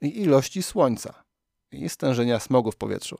i 0.00 0.20
ilości 0.20 0.62
słońca, 0.62 1.24
i 1.72 1.88
stężenia 1.88 2.40
smogu 2.40 2.72
w 2.72 2.76
powietrzu. 2.76 3.18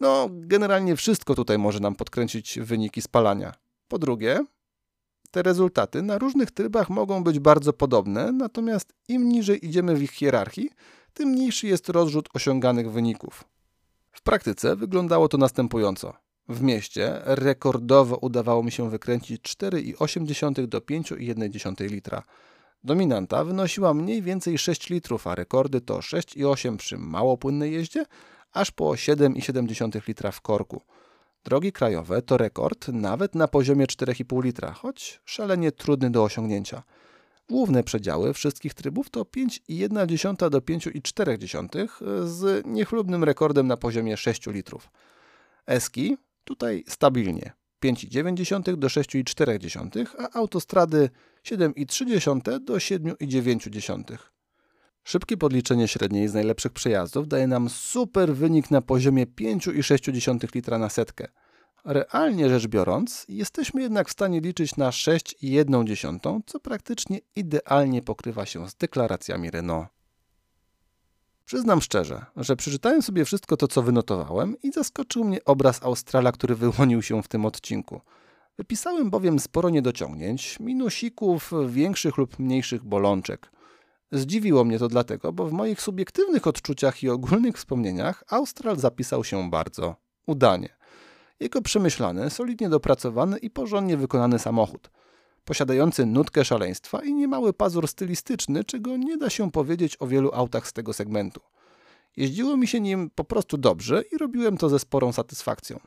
No, 0.00 0.28
generalnie 0.30 0.96
wszystko 0.96 1.34
tutaj 1.34 1.58
może 1.58 1.80
nam 1.80 1.94
podkręcić 1.94 2.58
wyniki 2.60 3.02
spalania. 3.02 3.54
Po 3.88 3.98
drugie, 3.98 4.44
te 5.30 5.42
rezultaty 5.42 6.02
na 6.02 6.18
różnych 6.18 6.50
trybach 6.50 6.90
mogą 6.90 7.24
być 7.24 7.38
bardzo 7.38 7.72
podobne, 7.72 8.32
natomiast 8.32 8.92
im 9.08 9.28
niżej 9.28 9.66
idziemy 9.66 9.96
w 9.96 10.02
ich 10.02 10.10
hierarchii, 10.10 10.70
tym 11.14 11.28
mniejszy 11.28 11.66
jest 11.66 11.88
rozrzut 11.88 12.28
osiąganych 12.34 12.90
wyników. 12.90 13.44
W 14.12 14.22
praktyce 14.22 14.76
wyglądało 14.76 15.28
to 15.28 15.38
następująco. 15.38 16.14
W 16.48 16.62
mieście 16.62 17.20
rekordowo 17.24 18.16
udawało 18.16 18.62
mi 18.62 18.72
się 18.72 18.90
wykręcić 18.90 19.42
4,8 19.42 20.66
do 20.66 20.78
5,1 20.80 21.90
litra. 21.90 22.22
Dominanta 22.84 23.44
wynosiła 23.44 23.94
mniej 23.94 24.22
więcej 24.22 24.58
6 24.58 24.90
litrów, 24.90 25.26
a 25.26 25.34
rekordy 25.34 25.80
to 25.80 25.98
6,8 25.98 26.76
przy 26.76 26.98
mało 26.98 27.36
płynnej 27.36 27.72
jeździe, 27.72 28.04
aż 28.52 28.70
po 28.70 28.84
7,7 28.84 30.08
litra 30.08 30.30
w 30.30 30.40
korku. 30.40 30.82
Drogi 31.44 31.72
krajowe 31.72 32.22
to 32.22 32.36
rekord 32.36 32.88
nawet 32.88 33.34
na 33.34 33.48
poziomie 33.48 33.86
4,5 33.86 34.44
litra, 34.44 34.72
choć 34.72 35.20
szalenie 35.24 35.72
trudny 35.72 36.10
do 36.10 36.24
osiągnięcia. 36.24 36.82
Główne 37.48 37.82
przedziały 37.82 38.32
wszystkich 38.34 38.74
trybów 38.74 39.10
to 39.10 39.22
5,1 39.22 40.50
do 40.50 40.60
5,4 40.60 41.88
z 42.26 42.66
niechlubnym 42.66 43.24
rekordem 43.24 43.66
na 43.66 43.76
poziomie 43.76 44.16
6 44.16 44.46
litrów. 44.46 44.90
Eski 45.66 46.16
tutaj 46.44 46.84
stabilnie 46.88 47.52
5,9 47.84 48.76
do 48.76 48.88
6,4, 48.88 50.06
a 50.18 50.38
autostrady 50.38 51.10
7,3 51.44 52.60
do 52.60 52.74
7,9. 52.74 54.18
Szybkie 55.04 55.36
podliczenie 55.36 55.88
średniej 55.88 56.28
z 56.28 56.34
najlepszych 56.34 56.72
przejazdów 56.72 57.28
daje 57.28 57.46
nam 57.46 57.68
super 57.68 58.34
wynik 58.34 58.70
na 58.70 58.82
poziomie 58.82 59.26
5,6 59.26 60.54
litra 60.54 60.78
na 60.78 60.88
setkę. 60.88 61.28
Realnie 61.84 62.48
rzecz 62.48 62.66
biorąc, 62.66 63.26
jesteśmy 63.28 63.82
jednak 63.82 64.08
w 64.08 64.12
stanie 64.12 64.40
liczyć 64.40 64.76
na 64.76 64.90
6,1, 64.90 66.40
co 66.46 66.60
praktycznie 66.60 67.20
idealnie 67.36 68.02
pokrywa 68.02 68.46
się 68.46 68.68
z 68.68 68.74
deklaracjami 68.74 69.50
Renault. 69.50 69.88
Przyznam 71.44 71.80
szczerze, 71.80 72.24
że 72.36 72.56
przeczytałem 72.56 73.02
sobie 73.02 73.24
wszystko 73.24 73.56
to, 73.56 73.68
co 73.68 73.82
wynotowałem 73.82 74.56
i 74.62 74.72
zaskoczył 74.72 75.24
mnie 75.24 75.44
obraz 75.44 75.82
Australa, 75.82 76.32
który 76.32 76.54
wyłonił 76.54 77.02
się 77.02 77.22
w 77.22 77.28
tym 77.28 77.44
odcinku. 77.44 78.00
Wypisałem 78.58 79.10
bowiem 79.10 79.38
sporo 79.38 79.70
niedociągnięć, 79.70 80.60
minusików, 80.60 81.52
większych 81.68 82.16
lub 82.16 82.38
mniejszych 82.38 82.84
bolączek– 82.84 83.50
Zdziwiło 84.12 84.64
mnie 84.64 84.78
to 84.78 84.88
dlatego, 84.88 85.32
bo 85.32 85.46
w 85.46 85.52
moich 85.52 85.82
subiektywnych 85.82 86.46
odczuciach 86.46 87.02
i 87.02 87.08
ogólnych 87.08 87.56
wspomnieniach 87.56 88.24
Austral 88.28 88.76
zapisał 88.76 89.24
się 89.24 89.50
bardzo 89.50 89.96
udanie. 90.26 90.68
Jego 91.40 91.62
przemyślany, 91.62 92.30
solidnie 92.30 92.68
dopracowany 92.68 93.38
i 93.38 93.50
porządnie 93.50 93.96
wykonany 93.96 94.38
samochód, 94.38 94.90
posiadający 95.44 96.06
nutkę 96.06 96.44
szaleństwa 96.44 97.04
i 97.04 97.14
niemały 97.14 97.52
pazur 97.52 97.88
stylistyczny, 97.88 98.64
czego 98.64 98.96
nie 98.96 99.16
da 99.16 99.30
się 99.30 99.50
powiedzieć 99.50 99.96
o 100.00 100.06
wielu 100.06 100.30
autach 100.34 100.68
z 100.68 100.72
tego 100.72 100.92
segmentu. 100.92 101.40
Jeździło 102.16 102.56
mi 102.56 102.66
się 102.66 102.80
nim 102.80 103.10
po 103.14 103.24
prostu 103.24 103.58
dobrze 103.58 104.02
i 104.12 104.18
robiłem 104.18 104.56
to 104.56 104.68
ze 104.68 104.78
sporą 104.78 105.12
satysfakcją. 105.12 105.80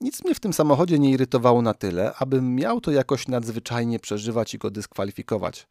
Nic 0.00 0.24
mnie 0.24 0.34
w 0.34 0.40
tym 0.40 0.52
samochodzie 0.52 0.98
nie 0.98 1.10
irytowało 1.10 1.62
na 1.62 1.74
tyle, 1.74 2.14
abym 2.14 2.54
miał 2.54 2.80
to 2.80 2.90
jakoś 2.90 3.28
nadzwyczajnie 3.28 3.98
przeżywać 3.98 4.54
i 4.54 4.58
go 4.58 4.70
dyskwalifikować– 4.70 5.66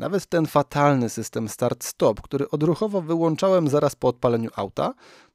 nawet 0.00 0.26
ten 0.26 0.46
fatalny 0.46 1.08
system 1.08 1.48
start-stop, 1.48 2.20
który 2.20 2.50
odruchowo 2.50 3.02
wyłączałem 3.02 3.68
zaraz 3.68 3.96
po 3.96 4.08
odpaleniu 4.08 4.50
auta, 4.56 4.94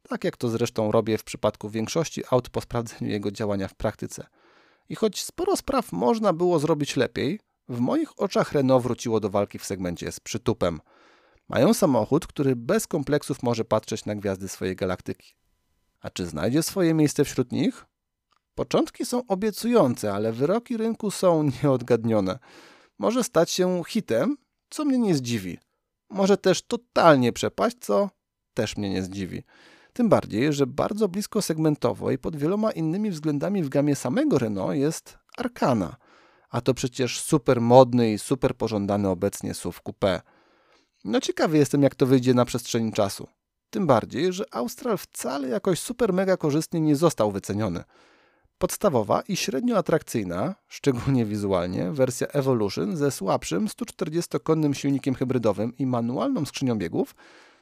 tak 0.10 0.24
jak 0.24 0.38
to 0.38 0.50
zresztą 0.50 0.92
robię 0.92 1.18
w 1.18 1.24
przypadku 1.24 1.70
większości 1.70 2.24
aut 2.32 2.50
po 2.50 2.62
sprawdzeniu 2.62 3.12
jego 3.12 3.32
działania 3.32 3.68
w 3.68 3.76
praktyce. 3.76 4.28
I 4.90 4.96
choć 4.96 5.24
sporo 5.24 5.58
spraw 5.58 5.92
można 5.92 6.34
było 6.34 6.60
zrobić 6.60 6.96
lepiej, 6.96 7.40
w 7.70 7.80
moich 7.80 8.20
oczach 8.20 8.52
Renault 8.52 8.84
wróciło 8.84 9.20
do 9.20 9.30
walki 9.30 9.60
w 9.60 9.66
segmencie 9.66 10.12
z 10.12 10.20
przytupem. 10.20 10.80
Mają 11.50 11.74
samochód, 11.74 12.28
który 12.28 12.56
bez 12.56 12.88
kompleksów 12.88 13.44
może 13.44 13.66
patrzeć 13.66 14.06
na 14.06 14.16
gwiazdy 14.16 14.48
swojej 14.48 14.76
galaktyki. 14.76 15.36
A 16.02 16.10
czy 16.10 16.26
znajdzie 16.26 16.64
swoje 16.64 16.94
miejsce 16.94 17.26
wśród 17.26 17.52
nich? 17.52 17.86
Początki 18.56 19.06
są 19.06 19.28
obiecujące, 19.28 20.14
ale 20.14 20.32
wyroki 20.32 20.78
rynku 20.78 21.12
są 21.12 21.44
nieodgadnione. 21.64 22.40
Może 23.00 23.24
stać 23.24 23.52
się 23.52 23.84
hitem, 23.88 24.38
co 24.70 24.86
mnie 24.86 24.98
nie 24.98 25.16
zdziwi. 25.16 25.58
Może 26.10 26.38
też 26.38 26.62
totalnie 26.62 27.34
przepaść, 27.34 27.78
co 27.80 28.10
też 28.54 28.78
mnie 28.78 28.90
nie 28.90 29.04
zdziwi. 29.04 29.44
Tym 29.94 30.10
bardziej, 30.10 30.54
że 30.54 30.68
bardzo 30.68 31.08
blisko 31.08 31.42
segmentowo 31.42 32.12
i 32.12 32.18
pod 32.18 32.36
wieloma 32.36 32.72
innymi 32.72 33.12
względami 33.12 33.64
w 33.64 33.70
gamie 33.70 33.96
samego 33.96 34.40
Renault 34.40 34.76
jest 34.76 35.18
Arkana. 35.38 35.96
A 36.50 36.62
to 36.62 36.74
przecież 36.74 37.20
super 37.20 37.62
modny 37.62 38.14
i 38.14 38.20
super 38.20 38.56
pożądany 38.56 39.10
obecnie 39.10 39.54
SUV 39.54 39.80
coupé. 39.84 40.22
No 41.04 41.22
ciekawy 41.22 41.58
jestem, 41.58 41.84
jak 41.84 41.96
to 41.96 42.06
wyjdzie 42.06 42.34
na 42.34 42.46
przestrzeni 42.46 42.92
czasu. 42.94 43.28
Tym 43.70 43.88
bardziej, 43.88 44.34
że 44.34 44.46
Austral 44.52 44.98
wcale 44.98 45.48
jakoś 45.48 45.80
super 45.80 46.14
mega 46.14 46.38
korzystnie 46.38 46.82
nie 46.82 46.96
został 46.96 47.32
wyceniony. 47.32 47.84
Podstawowa 48.58 49.22
i 49.22 49.36
średnio 49.36 49.78
atrakcyjna, 49.78 50.56
szczególnie 50.68 51.26
wizualnie, 51.26 51.92
wersja 51.92 52.28
Evolution 52.28 52.98
ze 52.98 53.12
słabszym 53.12 53.68
140-konnym 53.68 54.74
silnikiem 54.74 55.16
hybrydowym 55.16 55.78
i 55.78 55.86
manualną 55.86 56.46
skrzynią 56.46 56.78
biegów 56.78 57.16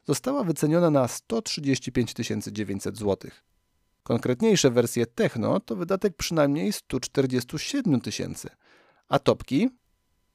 została 0.06 0.44
wyceniona 0.44 0.90
na 0.90 1.08
135 1.08 2.14
900 2.52 2.98
zł. 2.98 3.32
Konkretniejsze 4.04 4.72
wersje 4.72 5.06
Techno 5.06 5.60
to 5.60 5.76
wydatek 5.76 6.16
przynajmniej 6.18 6.74
147 6.74 8.02
tysięcy, 8.02 8.50
a 9.10 9.20
topki 9.20 9.70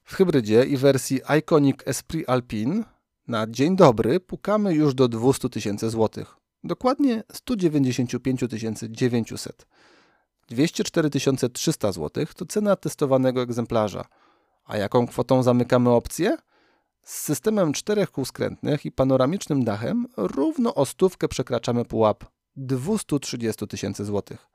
w 0.03 0.15
hybrydzie 0.15 0.63
i 0.63 0.77
wersji 0.77 1.21
Iconic 1.39 1.77
Esprit 1.85 2.29
Alpine 2.29 2.83
na 3.27 3.47
dzień 3.47 3.75
dobry 3.75 4.19
pukamy 4.19 4.73
już 4.73 4.93
do 4.93 5.07
200 5.07 5.49
tysięcy 5.49 5.89
złotych. 5.89 6.35
Dokładnie 6.63 7.23
195 7.33 8.43
900. 8.89 9.65
204 10.49 11.09
300 11.53 11.91
zł 11.91 12.25
to 12.35 12.45
cena 12.45 12.75
testowanego 12.75 13.41
egzemplarza. 13.41 14.05
A 14.65 14.77
jaką 14.77 15.07
kwotą 15.07 15.43
zamykamy 15.43 15.89
opcję? 15.89 16.37
Z 17.01 17.21
systemem 17.21 17.73
czterech 17.73 18.11
kół 18.11 18.25
skrętnych 18.25 18.85
i 18.85 18.91
panoramicznym 18.91 19.63
dachem 19.63 20.07
równo 20.17 20.75
o 20.75 20.85
stówkę 20.85 21.27
przekraczamy 21.27 21.85
pułap 21.85 22.25
230 22.55 23.67
tysięcy 23.67 24.05
złotych. 24.05 24.47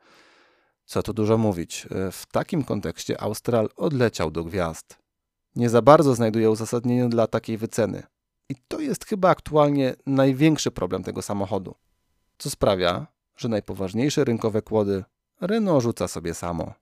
Co 0.85 1.03
tu 1.03 1.13
dużo 1.13 1.39
mówić, 1.39 1.87
w 2.13 2.27
takim 2.33 2.65
kontekście 2.65 3.21
Austral 3.21 3.69
odleciał 3.77 4.31
do 4.31 4.45
gwiazd. 4.45 4.99
Nie 5.57 5.71
za 5.71 5.83
bardzo 5.83 6.15
znajduje 6.15 6.51
uzasadnienie 6.51 7.09
dla 7.09 7.27
takiej 7.27 7.59
wyceny. 7.59 8.03
I 8.49 8.55
to 8.69 8.81
jest 8.81 9.05
chyba 9.05 9.29
aktualnie 9.29 9.95
największy 10.07 10.71
problem 10.71 11.03
tego 11.03 11.23
samochodu. 11.23 11.75
Co 12.39 12.51
sprawia, 12.51 13.07
że 13.37 13.49
najpoważniejsze 13.49 14.25
rynkowe 14.25 14.63
kłody 14.63 15.05
Renault 15.41 15.83
rzuca 15.83 16.09
sobie 16.09 16.35
samo. 16.35 16.73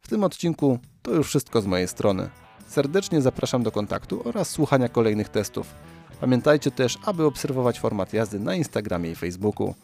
W 0.00 0.08
tym 0.08 0.24
odcinku 0.24 0.78
to 1.02 1.10
już 1.10 1.26
wszystko 1.28 1.60
z 1.60 1.66
mojej 1.66 1.88
strony. 1.88 2.30
Serdecznie 2.68 3.22
zapraszam 3.22 3.62
do 3.62 3.72
kontaktu 3.72 4.22
oraz 4.24 4.50
słuchania 4.50 4.88
kolejnych 4.88 5.28
testów. 5.28 5.74
Pamiętajcie 6.20 6.70
też, 6.70 6.98
aby 7.04 7.24
obserwować 7.24 7.80
format 7.80 8.12
jazdy 8.12 8.40
na 8.40 8.54
Instagramie 8.54 9.10
i 9.10 9.14
Facebooku. 9.14 9.74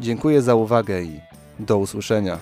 Dziękuję 0.00 0.42
za 0.42 0.54
uwagę 0.54 1.02
i 1.02 1.20
do 1.58 1.78
usłyszenia. 1.78 2.38